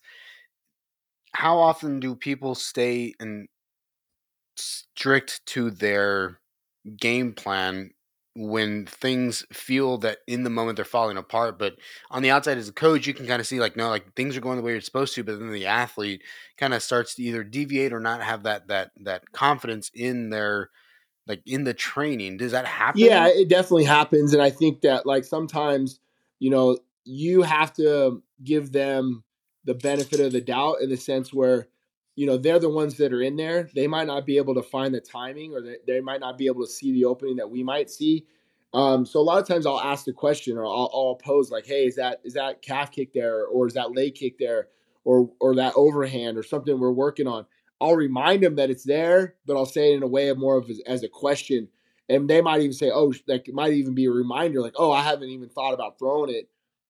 [1.33, 3.47] how often do people stay and
[4.55, 6.39] strict to their
[6.97, 7.91] game plan
[8.35, 11.75] when things feel that in the moment they're falling apart but
[12.11, 14.35] on the outside as a coach you can kind of see like no like things
[14.35, 16.21] are going the way you're supposed to but then the athlete
[16.57, 20.69] kind of starts to either deviate or not have that that that confidence in their
[21.27, 22.37] like in the training.
[22.37, 23.01] Does that happen?
[23.01, 25.99] yeah it definitely happens and i think that like sometimes
[26.39, 29.23] you know you have to give them
[29.63, 31.67] the benefit of the doubt in the sense where
[32.15, 33.69] you know they're the ones that are in there.
[33.75, 36.47] They might not be able to find the timing or they, they might not be
[36.47, 38.25] able to see the opening that we might see.
[38.73, 41.65] Um, so a lot of times i'll ask the question or I'll, I'll pose like
[41.65, 44.67] hey is that is that calf kick there or is that leg kick there
[45.05, 47.45] or or that overhand or something we're working on?
[47.79, 50.57] I'll remind them that it's there but i'll say it in a way of more
[50.57, 51.69] of as, as a question.
[52.09, 55.01] And they might even say oh it might even be a reminder like oh i
[55.01, 56.49] haven't even thought about throwing it.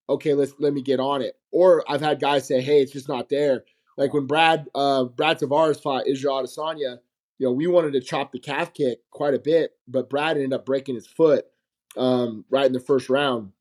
[0.10, 1.38] Okay let's let me get on it.
[1.52, 3.64] Or i've had guys say hey it's just not there
[3.98, 7.00] like when Brad uh, Brad Tavares fought Israel Adesanya,
[7.38, 10.54] you know, we wanted to chop the calf kick quite a bit, but Brad ended
[10.54, 11.46] up breaking his foot
[11.98, 13.52] um, right in the first round.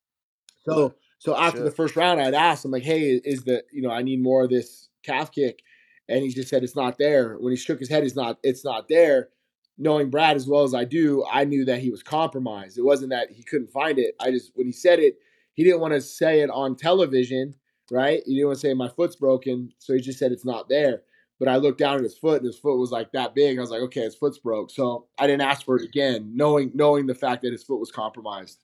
[0.67, 3.91] So so after the first round, I'd asked him like, "Hey, is the you know
[3.91, 5.61] I need more of this calf kick?"
[6.09, 7.37] And he just said it's not there.
[7.39, 9.31] When he shook his head, he's not it's not there.
[9.77, 12.79] Knowing Brad as well as I do, I knew that he was compromised.
[12.79, 14.15] It wasn't that he couldn't find it.
[14.21, 15.17] I just when he said it,
[15.55, 17.55] he didn't want to say it on television
[17.91, 18.23] right?
[18.27, 21.03] He didn't want to say my foot's broken, so he just said it's not there.
[21.39, 23.59] But I looked down at his foot, and his foot was like that big.
[23.59, 24.71] I was like, okay, his foot's broke.
[24.71, 27.91] So I didn't ask for it again, knowing knowing the fact that his foot was
[27.91, 28.63] compromised.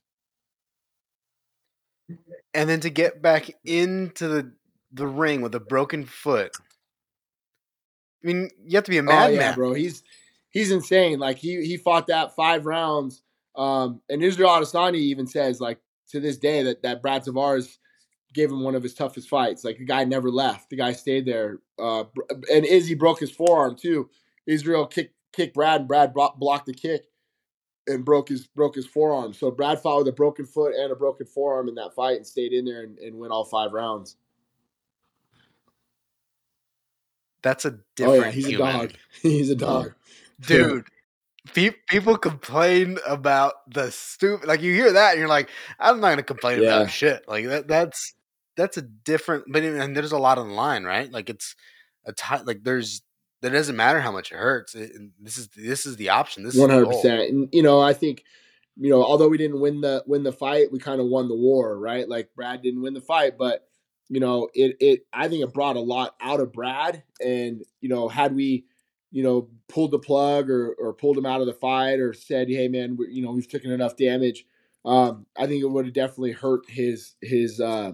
[2.55, 4.53] And then to get back into the
[4.93, 6.53] the ring with a broken foot.
[8.23, 9.73] I mean, you have to be a madman, oh, yeah, bro.
[9.73, 10.03] He's
[10.51, 11.19] he's insane.
[11.19, 13.23] Like he he fought that five rounds.
[13.57, 15.79] Um, and Israel Adesanya even says, like
[16.11, 17.79] to this day, that that Brad Tavares
[18.33, 19.65] gave him one of his toughest fights.
[19.65, 20.71] Like the guy never left.
[20.71, 21.59] The guy stayed there.
[21.79, 22.05] Uh,
[22.53, 24.09] and Izzy broke his forearm too.
[24.47, 25.81] Israel kicked kicked Brad.
[25.81, 27.05] And Brad blocked the kick
[27.87, 29.33] and broke his broke his forearm.
[29.33, 32.27] So Brad fought with a broken foot and a broken forearm in that fight and
[32.27, 34.17] stayed in there and, and went all five rounds.
[37.43, 38.23] that's a different.
[38.23, 38.69] Oh yeah, he's human.
[38.69, 38.93] a dog.
[39.23, 39.93] he's a dog,
[40.41, 40.87] dude.
[41.55, 44.47] Pe- people complain about the stupid.
[44.47, 46.77] Like you hear that, and you're like, I'm not gonna complain yeah.
[46.77, 47.27] about shit.
[47.29, 47.69] Like that.
[47.69, 48.15] That's
[48.61, 49.45] that's a different.
[49.49, 51.11] But and there's a lot on the line, right?
[51.11, 51.55] Like it's
[52.07, 53.03] a a t- like there's
[53.43, 54.75] that doesn't matter how much it hurts.
[54.75, 56.43] It, this is this is the option.
[56.45, 57.31] This one hundred percent.
[57.31, 58.25] And you know, I think
[58.77, 61.37] you know, although we didn't win the win the fight, we kind of won the
[61.37, 62.09] war, right?
[62.09, 63.67] Like Brad didn't win the fight, but
[64.09, 67.03] you know, it it I think it brought a lot out of Brad.
[67.25, 68.67] And you know, had we
[69.11, 72.49] you know pulled the plug or or pulled him out of the fight or said,
[72.49, 74.45] hey man, we, you know, we've taken enough damage.
[74.85, 77.93] Um, I think it would have definitely hurt his his uh,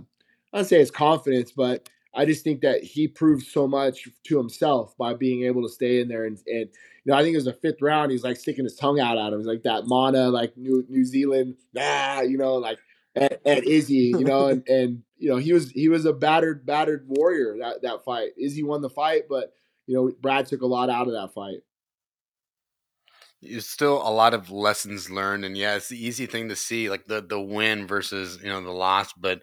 [0.52, 4.38] I don't say his confidence, but I just think that he proved so much to
[4.38, 6.68] himself by being able to stay in there and and
[7.04, 9.18] you know I think it was the fifth round he's like sticking his tongue out
[9.18, 12.78] at him he's like that Mana like New New Zealand ah you know like
[13.14, 16.64] at, at Izzy you know and and you know he was he was a battered
[16.64, 19.52] battered warrior that that fight Izzy won the fight but
[19.86, 21.58] you know Brad took a lot out of that fight.
[23.42, 26.90] There's still a lot of lessons learned, and yeah, it's the easy thing to see,
[26.90, 29.42] like the the win versus you know the loss, but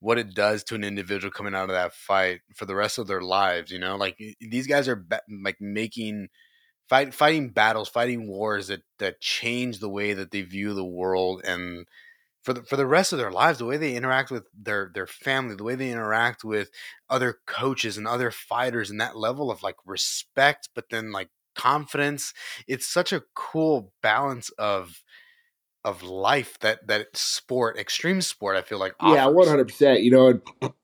[0.00, 3.06] what it does to an individual coming out of that fight for the rest of
[3.06, 3.70] their lives.
[3.70, 5.06] You know, like these guys are
[5.44, 6.28] like making
[6.88, 11.42] fight fighting battles, fighting wars that that change the way that they view the world
[11.44, 11.86] and
[12.42, 15.06] for the for the rest of their lives, the way they interact with their their
[15.06, 16.70] family, the way they interact with
[17.08, 22.32] other coaches and other fighters, and that level of like respect, but then like confidence.
[22.66, 25.02] It's such a cool balance of
[25.84, 28.94] of life that that sport, extreme sport, I feel like.
[29.00, 29.16] Offers.
[29.16, 30.02] Yeah, one hundred percent.
[30.02, 30.40] You know,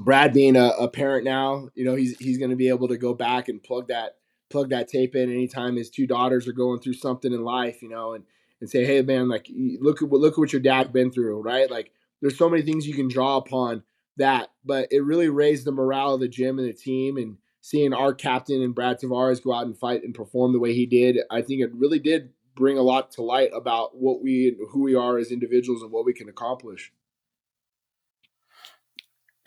[0.00, 2.96] Brad being a, a, parent now, you know, he's he's going to be able to
[2.96, 4.16] go back and plug that
[4.50, 7.88] plug that tape in anytime his two daughters are going through something in life, you
[7.88, 8.24] know, and
[8.60, 9.48] and say, hey man, like
[9.80, 11.70] look at what look at what your dad been through, right?
[11.70, 13.82] Like there's so many things you can draw upon
[14.16, 17.92] that, but it really raised the morale of the gym and the team and seeing
[17.92, 21.18] our captain and Brad Tavares go out and fight and perform the way he did,
[21.30, 24.94] I think it really did bring a lot to light about what we who we
[24.94, 26.92] are as individuals and what we can accomplish.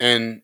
[0.00, 0.42] And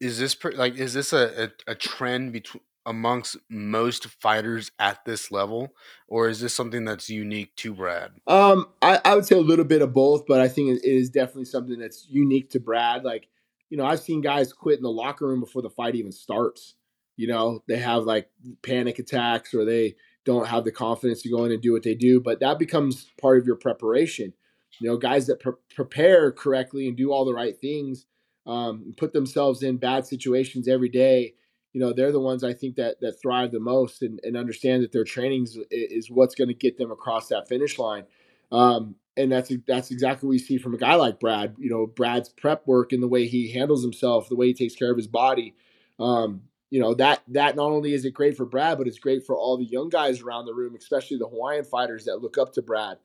[0.00, 5.30] is this like is this a, a, a trend between amongst most fighters at this
[5.30, 5.72] level,
[6.08, 8.10] or is this something that's unique to Brad?
[8.26, 11.10] Um, I, I would say a little bit of both, but I think it is
[11.10, 13.04] definitely something that's unique to Brad.
[13.04, 13.28] Like,
[13.70, 16.74] you know, I've seen guys quit in the locker room before the fight even starts.
[17.16, 18.30] You know, they have like
[18.62, 21.94] panic attacks or they don't have the confidence to go in and do what they
[21.94, 22.20] do.
[22.20, 24.32] But that becomes part of your preparation.
[24.80, 28.06] You know, guys that pre- prepare correctly and do all the right things,
[28.46, 31.34] um, put themselves in bad situations every day.
[31.72, 34.82] You know, they're the ones I think that that thrive the most and, and understand
[34.82, 38.04] that their training is, is what's going to get them across that finish line.
[38.50, 41.54] Um, and that's that's exactly what we see from a guy like Brad.
[41.58, 44.74] You know, Brad's prep work and the way he handles himself, the way he takes
[44.74, 45.54] care of his body.
[45.98, 49.26] Um, you know that that not only is it great for Brad, but it's great
[49.26, 52.54] for all the young guys around the room, especially the Hawaiian fighters that look up
[52.54, 52.96] to Brad.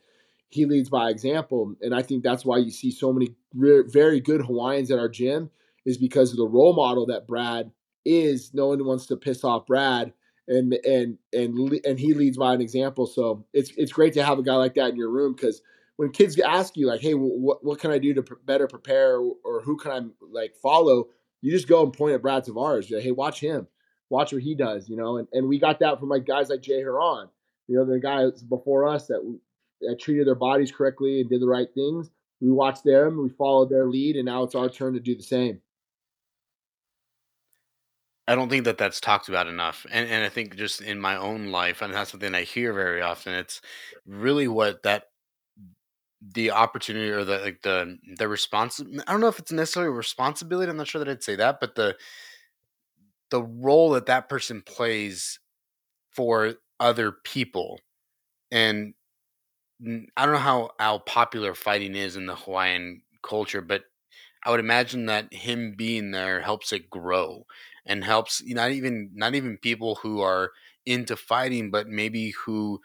[0.47, 4.21] He leads by example, and I think that's why you see so many re- very
[4.21, 5.49] good Hawaiians at our gym
[5.85, 7.69] is because of the role model that Brad
[8.05, 8.53] is.
[8.53, 10.13] No one wants to piss off Brad,
[10.47, 13.05] and and and and he leads by an example.
[13.05, 15.61] So it's it's great to have a guy like that in your room because
[15.97, 19.61] when kids ask you like, "Hey, what what can I do to better prepare, or
[19.61, 21.09] who can I like follow?"
[21.41, 22.91] You just go and point at Brad Tavares.
[22.91, 23.67] Like, hey, watch him.
[24.09, 25.17] Watch what he does, you know.
[25.17, 27.29] And, and we got that from like guys like Jay Hieron,
[27.67, 29.37] you know, the guys before us that,
[29.81, 32.09] that treated their bodies correctly and did the right things.
[32.39, 35.23] We watched them, we followed their lead, and now it's our turn to do the
[35.23, 35.59] same.
[38.27, 41.15] I don't think that that's talked about enough, and and I think just in my
[41.15, 43.33] own life, and that's something I hear very often.
[43.33, 43.61] It's
[44.05, 45.05] really what that
[46.21, 49.95] the opportunity or the like the the response I don't know if it's necessarily a
[49.95, 51.95] responsibility I'm not sure that I'd say that but the
[53.29, 55.39] the role that that person plays
[56.11, 57.79] for other people
[58.51, 58.93] and
[60.17, 63.83] I don't know how how popular fighting is in the Hawaiian culture but
[64.45, 67.45] I would imagine that him being there helps it grow
[67.85, 70.51] and helps not even not even people who are
[70.85, 72.81] into fighting but maybe who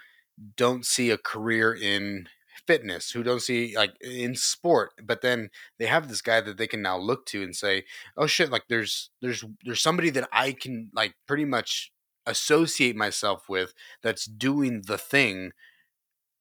[0.56, 2.28] don't see a career in
[2.66, 6.66] fitness who don't see like in sport but then they have this guy that they
[6.66, 7.84] can now look to and say
[8.16, 11.92] oh shit like there's there's there's somebody that i can like pretty much
[12.26, 15.50] associate myself with that's doing the thing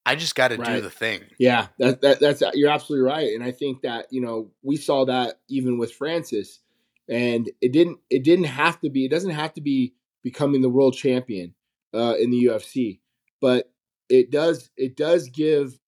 [0.05, 0.75] i just got to right.
[0.75, 4.21] do the thing yeah that, that that's you're absolutely right and i think that you
[4.21, 6.59] know we saw that even with francis
[7.09, 9.93] and it didn't it didn't have to be it doesn't have to be
[10.23, 11.55] becoming the world champion
[11.95, 12.99] uh, in the ufc
[13.41, 13.71] but
[14.07, 15.79] it does it does give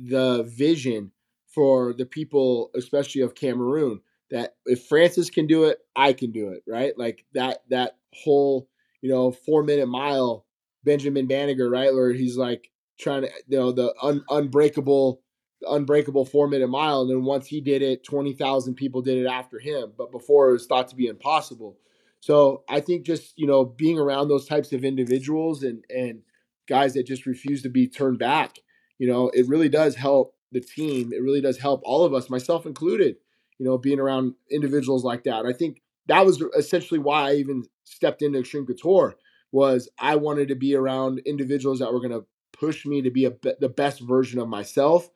[0.00, 1.12] the vision
[1.46, 6.48] for the people, especially of Cameroon, that if Francis can do it, I can do
[6.50, 6.96] it, right?
[6.96, 8.68] Like that that whole
[9.00, 10.44] you know, four minute mile,
[10.84, 11.92] Benjamin Banneker, right?
[11.92, 15.22] Where he's like trying to, you know, the un- unbreakable,
[15.62, 17.02] unbreakable four minute mile.
[17.02, 19.92] And then once he did it, 20,000 people did it after him.
[19.96, 21.78] But before it was thought to be impossible.
[22.20, 26.22] So I think just, you know, being around those types of individuals and, and
[26.68, 28.58] guys that just refuse to be turned back,
[28.98, 31.12] you know, it really does help the team.
[31.12, 33.16] It really does help all of us, myself included,
[33.58, 35.46] you know, being around individuals like that.
[35.46, 39.16] I think that was essentially why I even stepped into Xtreme Couture
[39.52, 43.24] was I wanted to be around individuals that were going to push me to be
[43.24, 45.08] a, the best version of myself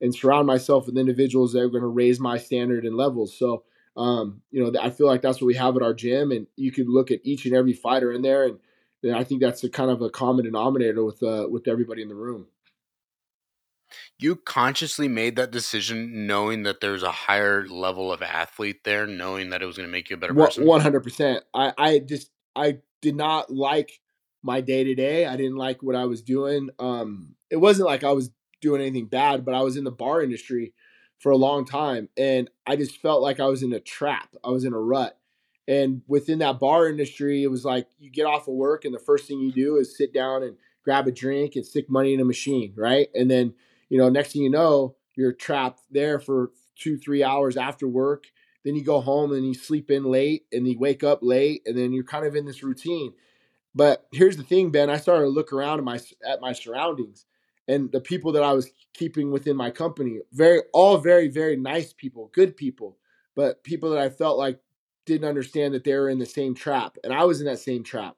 [0.00, 3.36] and surround myself with individuals that are going to raise my standard and levels.
[3.36, 3.64] So,
[3.96, 6.70] um, you know, I feel like that's what we have at our gym, and you
[6.70, 8.58] could look at each and every fighter in there, and,
[9.02, 12.08] and I think that's a kind of a common denominator with uh, with everybody in
[12.08, 12.46] the room.
[14.18, 19.50] You consciously made that decision knowing that there's a higher level of athlete there, knowing
[19.50, 20.66] that it was going to make you a better person.
[20.66, 21.44] One hundred percent.
[21.54, 24.00] I I just I did not like
[24.42, 25.26] my day to day.
[25.26, 26.70] I didn't like what I was doing.
[26.78, 30.22] Um, it wasn't like I was doing anything bad, but I was in the bar
[30.22, 30.74] industry
[31.18, 34.28] for a long time and I just felt like I was in a trap.
[34.44, 35.18] I was in a rut.
[35.66, 38.98] And within that bar industry, it was like you get off of work and the
[38.98, 42.20] first thing you do is sit down and grab a drink and stick money in
[42.20, 43.08] a machine, right?
[43.14, 43.54] And then,
[43.88, 48.24] you know, next thing you know, you're trapped there for two, three hours after work.
[48.64, 51.76] Then you go home and you sleep in late and you wake up late and
[51.76, 53.12] then you're kind of in this routine.
[53.74, 54.90] But here's the thing, Ben.
[54.90, 57.24] I started to look around at my at my surroundings
[57.68, 60.18] and the people that I was keeping within my company.
[60.32, 62.96] Very, all very, very nice people, good people,
[63.36, 64.58] but people that I felt like
[65.04, 67.84] didn't understand that they were in the same trap, and I was in that same
[67.84, 68.16] trap.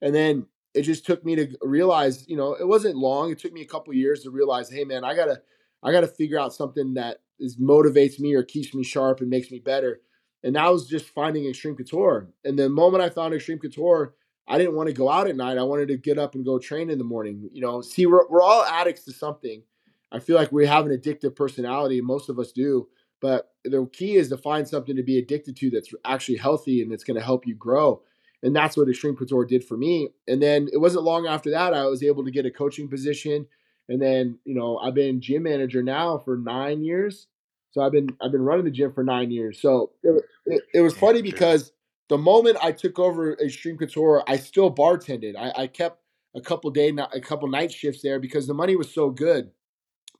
[0.00, 3.30] And then it just took me to realize, you know, it wasn't long.
[3.30, 5.42] It took me a couple years to realize, hey, man, I gotta,
[5.82, 9.50] I gotta figure out something that is motivates me or keeps me sharp and makes
[9.50, 10.00] me better.
[10.42, 12.28] And that was just finding Xtreme Couture.
[12.44, 14.14] And the moment I found Xtreme Couture,
[14.48, 15.58] I didn't want to go out at night.
[15.58, 17.48] I wanted to get up and go train in the morning.
[17.52, 19.62] You know, see, we're, we're all addicts to something.
[20.10, 22.00] I feel like we have an addictive personality.
[22.00, 22.88] Most of us do.
[23.20, 26.90] But the key is to find something to be addicted to that's actually healthy and
[26.90, 28.02] that's going to help you grow.
[28.42, 30.10] And that's what Xtreme Couture did for me.
[30.26, 33.46] And then it wasn't long after that I was able to get a coaching position.
[33.88, 37.28] And then, you know, I've been gym manager now for nine years.
[37.70, 39.60] So I've been I've been running the gym for nine years.
[39.60, 41.72] So it, it, it was funny because
[42.08, 45.34] the moment I took over Xtreme Couture, I still bartended.
[45.36, 46.00] I, I kept
[46.34, 49.50] a couple day, a couple night shifts there because the money was so good.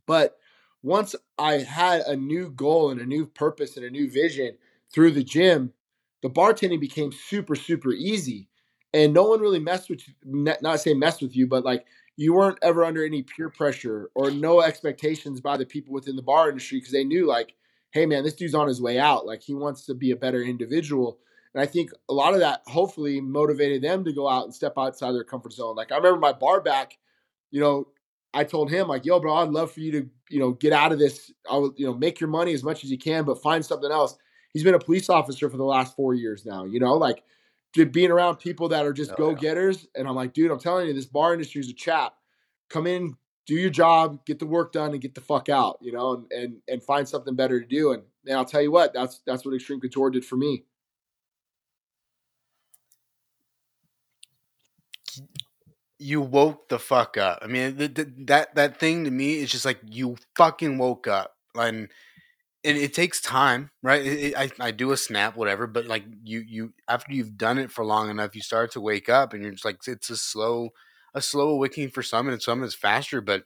[0.07, 0.39] But
[0.83, 4.57] once I had a new goal and a new purpose and a new vision
[4.93, 5.73] through the gym,
[6.23, 8.49] the bartending became super, super easy.
[8.95, 12.59] And no one really messed with, not say mess with you, but like you weren't
[12.63, 16.79] ever under any peer pressure or no expectations by the people within the bar industry
[16.79, 17.55] because they knew like,
[17.93, 19.27] hey man, this dude's on his way out.
[19.27, 21.19] Like he wants to be a better individual.
[21.55, 24.75] And I think a lot of that hopefully motivated them to go out and step
[24.79, 25.77] outside their comfort zone.
[25.77, 26.99] Like I remember my bar back,
[27.51, 27.89] you know,
[28.35, 30.93] I told him like, "Yo, bro, I'd love for you to, you know, get out
[30.93, 31.31] of this.
[31.51, 33.91] I will, you know, make your money as much as you can, but find something
[33.91, 34.17] else."
[34.53, 36.65] He's been a police officer for the last four years now.
[36.65, 37.23] You know, like
[37.73, 39.83] being around people that are just oh, go getters.
[39.83, 40.01] Yeah.
[40.01, 42.15] And I'm like, dude, I'm telling you, this bar industry is a chap.
[42.69, 45.79] Come in, do your job, get the work done, and get the fuck out.
[45.81, 47.93] You know, and and and find something better to do.
[47.93, 50.65] And and I'll tell you what, that's that's what Xtreme Couture did for me.
[56.03, 57.39] you woke the fuck up.
[57.43, 61.07] I mean, the, the, that that thing to me is just like you fucking woke
[61.07, 61.89] up, and
[62.65, 64.05] and it takes time, right?
[64.07, 67.71] It, I I do a snap, whatever, but like you you after you've done it
[67.71, 70.71] for long enough, you start to wake up, and you're just like it's a slow
[71.15, 73.45] a slow awakening for some, and some is faster, but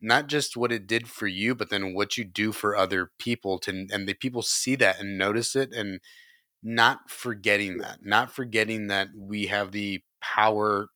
[0.00, 3.58] not just what it did for you, but then what you do for other people
[3.60, 6.00] to and the people see that and notice it and
[6.62, 10.88] not forgetting that, not forgetting that we have the power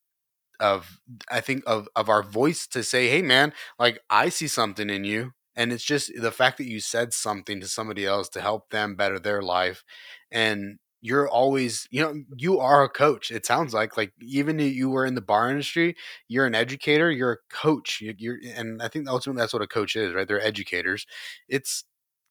[0.60, 1.00] of
[1.30, 5.04] I think of of our voice to say, "Hey man, like I see something in
[5.04, 8.70] you." And it's just the fact that you said something to somebody else to help
[8.70, 9.84] them better their life
[10.30, 14.72] and you're always you know you are a coach it sounds like like even if
[14.72, 15.96] you were in the bar industry
[16.28, 19.66] you're an educator you're a coach you, are and i think ultimately that's what a
[19.66, 20.28] coach is right?
[20.28, 21.06] They're educators.
[21.48, 21.84] It's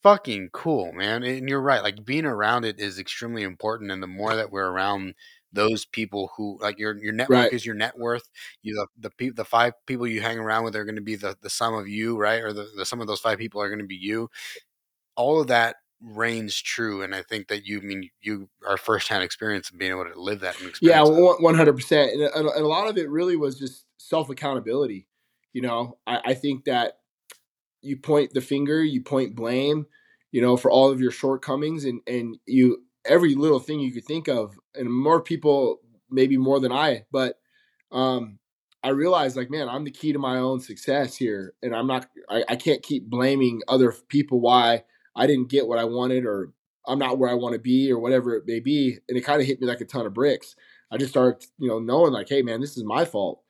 [0.04, 4.08] fucking cool man and you're right like being around it is extremely important and the
[4.08, 5.14] more that we're around
[5.54, 7.54] those people who like your your network right.
[7.54, 8.30] is your net worth.
[8.62, 11.38] You the the, the five people you hang around with are going to be the
[11.42, 12.42] the sum of you, right?
[12.42, 14.30] Or the, the sum of those five people are going to be you.
[15.16, 19.24] All of that reigns true, and I think that you I mean you are firsthand
[19.24, 20.56] experience of being able to live that.
[20.82, 25.08] yeah, one hundred percent, and a lot of it really was just self accountability.
[25.54, 27.00] You know, I, I think that
[27.82, 29.86] you point the finger, you point blame,
[30.32, 34.06] you know, for all of your shortcomings, and and you every little thing you could
[34.06, 35.80] think of, and more people
[36.10, 37.06] maybe more than I.
[37.12, 37.40] But
[37.92, 38.40] um,
[38.84, 42.08] I realized like, man, I'm the key to my own success here, and I'm not.
[42.30, 44.84] I, I can't keep blaming other people why
[45.16, 46.54] I didn't get what I wanted or
[46.88, 48.98] I'm not where I want to be or whatever it may be.
[49.08, 50.56] And it kind of hit me like a ton of bricks.
[50.92, 53.42] I just started, you know, knowing like, hey, man, this is my fault.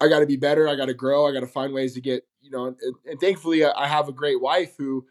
[0.00, 0.68] I got to be better.
[0.68, 1.26] I got to grow.
[1.26, 2.76] I got to find ways to get, you know, and,
[3.06, 5.06] and thankfully I have a great wife who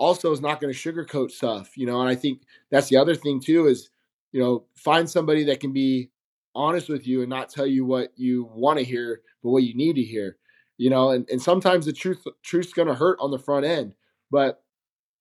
[0.00, 2.00] also is not going to sugarcoat stuff, you know.
[2.00, 2.40] And I think
[2.70, 3.90] that's the other thing too is,
[4.32, 6.10] you know, find somebody that can be
[6.54, 9.74] honest with you and not tell you what you want to hear, but what you
[9.74, 10.38] need to hear,
[10.78, 11.10] you know.
[11.10, 13.94] And, and sometimes the truth truth's going to hurt on the front end,
[14.30, 14.62] but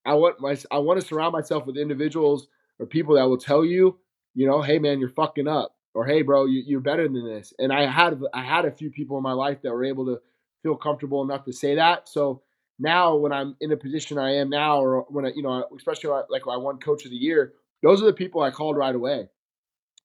[0.05, 2.47] I want my I want to surround myself with individuals
[2.79, 3.99] or people that will tell you,
[4.33, 7.53] you know, hey man, you're fucking up, or hey bro, you, you're better than this.
[7.59, 10.21] And I had I had a few people in my life that were able to
[10.63, 12.07] feel comfortable enough to say that.
[12.07, 12.43] So
[12.79, 16.09] now when I'm in a position I am now, or when I, you know, especially
[16.29, 17.53] like I won Coach of the Year,
[17.83, 19.29] those are the people I called right away.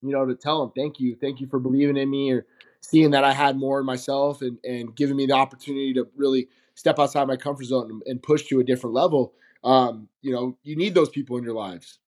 [0.02, 2.46] You know, to tell them thank you, thank you for believing in me, or
[2.80, 6.48] seeing that I had more in myself, and and giving me the opportunity to really
[6.74, 9.32] step outside my comfort zone and, and push to a different level
[9.64, 11.98] um, you know, you need those people in your lives.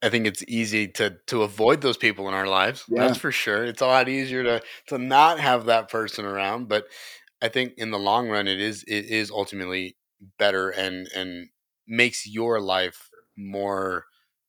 [0.00, 2.84] I think it's easy to to avoid those people in our lives.
[2.88, 3.08] Yeah.
[3.08, 3.64] That's for sure.
[3.64, 6.86] It's a lot easier to to not have that person around, but
[7.40, 9.96] I think in the long run it is it is ultimately
[10.38, 11.48] better and and
[11.86, 14.06] makes your life more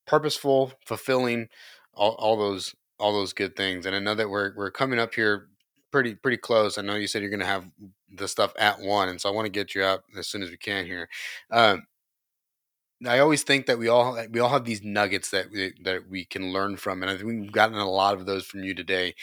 [0.07, 1.47] purposeful, fulfilling,
[1.93, 3.85] all, all those all those good things.
[3.85, 5.49] And I know that we're we're coming up here
[5.91, 6.77] pretty pretty close.
[6.77, 7.69] I know you said you're going to have
[8.13, 10.49] the stuff at one, and so I want to get you out as soon as
[10.49, 11.07] we can here.
[11.51, 11.83] Um,
[13.07, 16.25] I always think that we all we all have these nuggets that we, that we
[16.25, 19.15] can learn from, and I think we've gotten a lot of those from you today.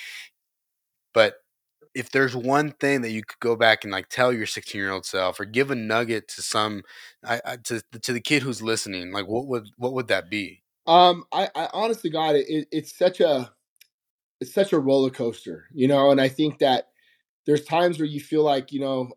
[1.12, 1.34] But
[1.96, 4.90] if there's one thing that you could go back and like tell your 16 year
[4.90, 6.82] old self, or give a nugget to some,
[7.24, 10.62] I, I, to to the kid who's listening, like what would what would that be?
[10.86, 13.50] Um, I, I honestly, God, it, it's such a
[14.40, 16.88] it's such a roller coaster, you know, and I think that
[17.46, 19.08] there's times where you feel like, you know,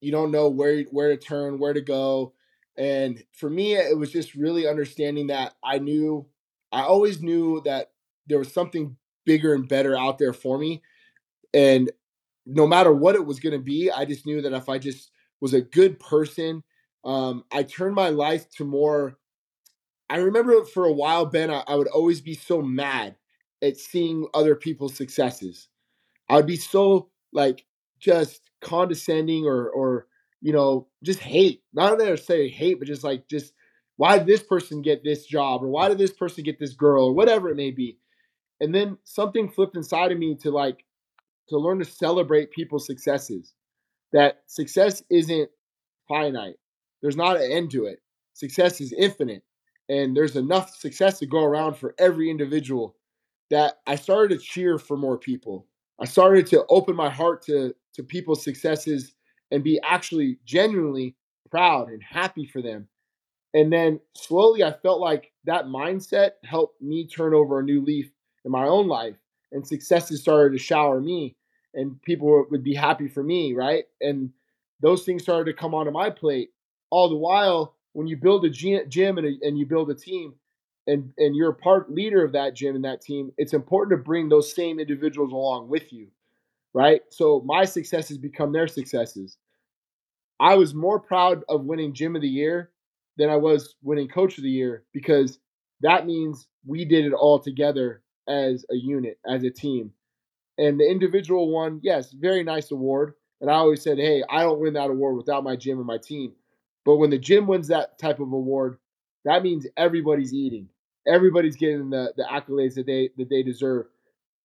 [0.00, 2.32] you don't know where where to turn, where to go.
[2.78, 6.26] And for me, it was just really understanding that I knew
[6.70, 7.90] I always knew that
[8.28, 10.82] there was something bigger and better out there for me.
[11.52, 11.90] And
[12.46, 15.10] no matter what it was going to be, I just knew that if I just
[15.40, 16.62] was a good person,
[17.04, 19.16] um, I turned my life to more.
[20.08, 23.16] I remember for a while, Ben, I, I would always be so mad
[23.62, 25.68] at seeing other people's successes.
[26.28, 27.64] I would be so like
[28.00, 30.06] just condescending or or
[30.40, 31.62] you know just hate.
[31.72, 33.52] Not necessarily hate, but just like just
[33.96, 37.06] why did this person get this job or why did this person get this girl
[37.06, 37.98] or whatever it may be.
[38.60, 40.84] And then something flipped inside of me to like
[41.50, 43.54] to learn to celebrate people's successes.
[44.12, 45.50] That success isn't
[46.08, 46.56] finite.
[47.02, 47.98] There's not an end to it.
[48.34, 49.42] Success is infinite.
[49.88, 52.96] And there's enough success to go around for every individual
[53.50, 55.66] that I started to cheer for more people.
[56.00, 59.14] I started to open my heart to to people's successes
[59.50, 61.16] and be actually genuinely
[61.50, 62.88] proud and happy for them.
[63.52, 68.12] And then slowly I felt like that mindset helped me turn over a new leaf
[68.44, 69.16] in my own life
[69.52, 71.36] and successes started to shower me
[71.74, 73.84] and people would be happy for me, right?
[74.00, 74.30] And
[74.80, 76.50] those things started to come onto my plate.
[76.90, 80.34] All the while, when you build a gym and, a, and you build a team,
[80.86, 84.04] and and you're a part leader of that gym and that team, it's important to
[84.04, 86.08] bring those same individuals along with you,
[86.74, 87.02] right?
[87.10, 89.36] So my successes become their successes.
[90.40, 92.70] I was more proud of winning gym of the year
[93.16, 95.38] than I was winning coach of the year because
[95.82, 99.92] that means we did it all together as a unit, as a team.
[100.60, 103.14] And the individual one, yes, very nice award.
[103.40, 105.96] And I always said, hey, I don't win that award without my gym and my
[105.96, 106.32] team.
[106.84, 108.76] But when the gym wins that type of award,
[109.24, 110.68] that means everybody's eating.
[111.06, 113.86] Everybody's getting the, the accolades that they that they deserve.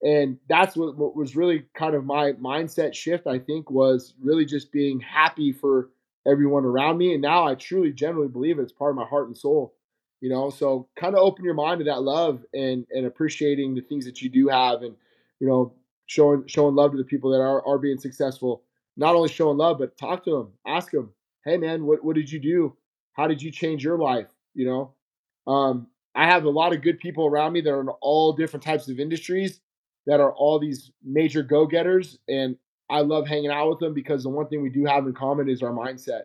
[0.04, 4.46] And that's what, what was really kind of my mindset shift, I think, was really
[4.46, 5.90] just being happy for
[6.26, 7.14] everyone around me.
[7.14, 8.64] And now I truly genuinely believe it.
[8.64, 9.74] it's part of my heart and soul.
[10.22, 13.82] You know, so kind of open your mind to that love and and appreciating the
[13.82, 14.96] things that you do have and
[15.40, 15.74] you know,
[16.08, 18.64] showing showing love to the people that are, are being successful.
[18.98, 21.12] Not only showing love, but talk to them, ask them,
[21.44, 22.76] hey man, what, what did you do?
[23.14, 24.28] How did you change your life?
[24.54, 27.90] You know, um, I have a lot of good people around me that are in
[28.02, 29.60] all different types of industries
[30.06, 32.18] that are all these major go getters.
[32.28, 32.56] And
[32.90, 35.50] I love hanging out with them because the one thing we do have in common
[35.50, 36.24] is our mindset.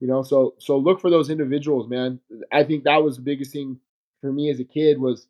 [0.00, 2.20] You know, so so look for those individuals, man.
[2.52, 3.78] I think that was the biggest thing
[4.20, 5.26] for me as a kid was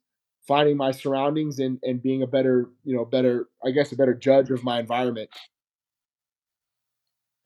[0.48, 4.14] finding my surroundings and and being a better, you know, better, I guess, a better
[4.14, 5.30] judge of my environment.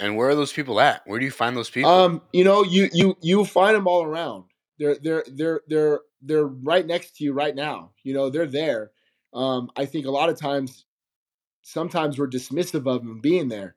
[0.00, 1.02] And where are those people at?
[1.06, 1.90] Where do you find those people?
[1.90, 4.44] Um, you know, you you you find them all around
[4.82, 7.90] they're they're they're they're they're right next to you right now.
[8.02, 8.90] You know, they're there.
[9.32, 10.84] Um, I think a lot of times,
[11.62, 13.76] sometimes we're dismissive of them being there.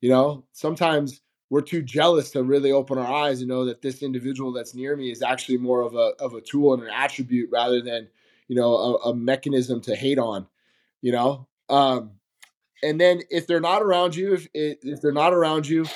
[0.00, 1.20] You know, sometimes
[1.50, 4.96] we're too jealous to really open our eyes and know that this individual that's near
[4.96, 8.08] me is actually more of a of a tool and an attribute rather than
[8.48, 10.46] you know a, a mechanism to hate on.
[11.02, 12.12] You know, um,
[12.82, 15.86] and then if they're not around you, if if they're not around you,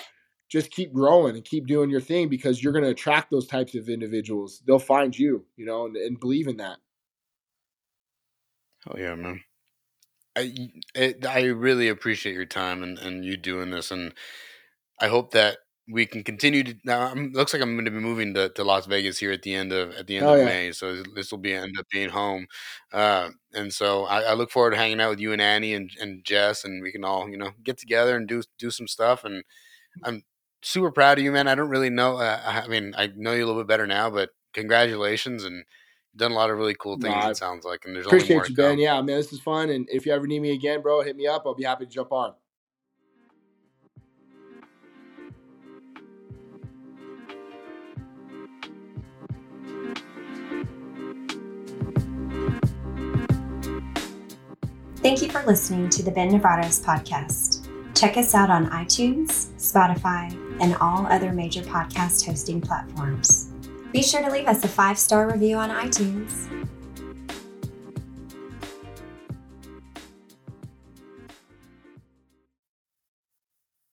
[0.49, 3.75] just keep growing and keep doing your thing because you're going to attract those types
[3.75, 4.63] of individuals.
[4.67, 6.79] They'll find you, you know, and, and believe in that.
[8.89, 9.43] Oh yeah, man.
[10.37, 14.13] I it, I really appreciate your time and, and you doing this, and
[15.01, 15.59] I hope that
[15.91, 16.75] we can continue to.
[16.85, 19.43] Now, I'm, looks like I'm going to be moving to, to Las Vegas here at
[19.43, 20.45] the end of at the end oh, of yeah.
[20.45, 22.47] May, so this will be end up being home.
[22.93, 25.91] Uh, and so I, I, look forward to hanging out with you and Annie and,
[26.01, 29.25] and Jess, and we can all you know get together and do do some stuff.
[29.25, 29.45] And
[30.05, 30.23] I'm
[30.63, 31.49] super proud of you, man.
[31.49, 32.17] I don't really know.
[32.19, 35.65] Uh, I mean, I know you a little bit better now, but congratulations and
[36.17, 37.15] done a lot of really cool things.
[37.15, 38.79] No, it sounds like, and there's appreciate you, Ben.
[38.79, 39.71] Yeah, man, this is fun.
[39.71, 41.45] And if you ever need me again, bro, hit me up.
[41.47, 42.35] I'll be happy to jump on.
[55.03, 57.67] Thank you for listening to the Ben Nevares podcast.
[57.95, 60.31] Check us out on iTunes, Spotify,
[60.61, 63.51] and all other major podcast hosting platforms.
[63.95, 66.60] Be sure to leave us a five star review on iTunes.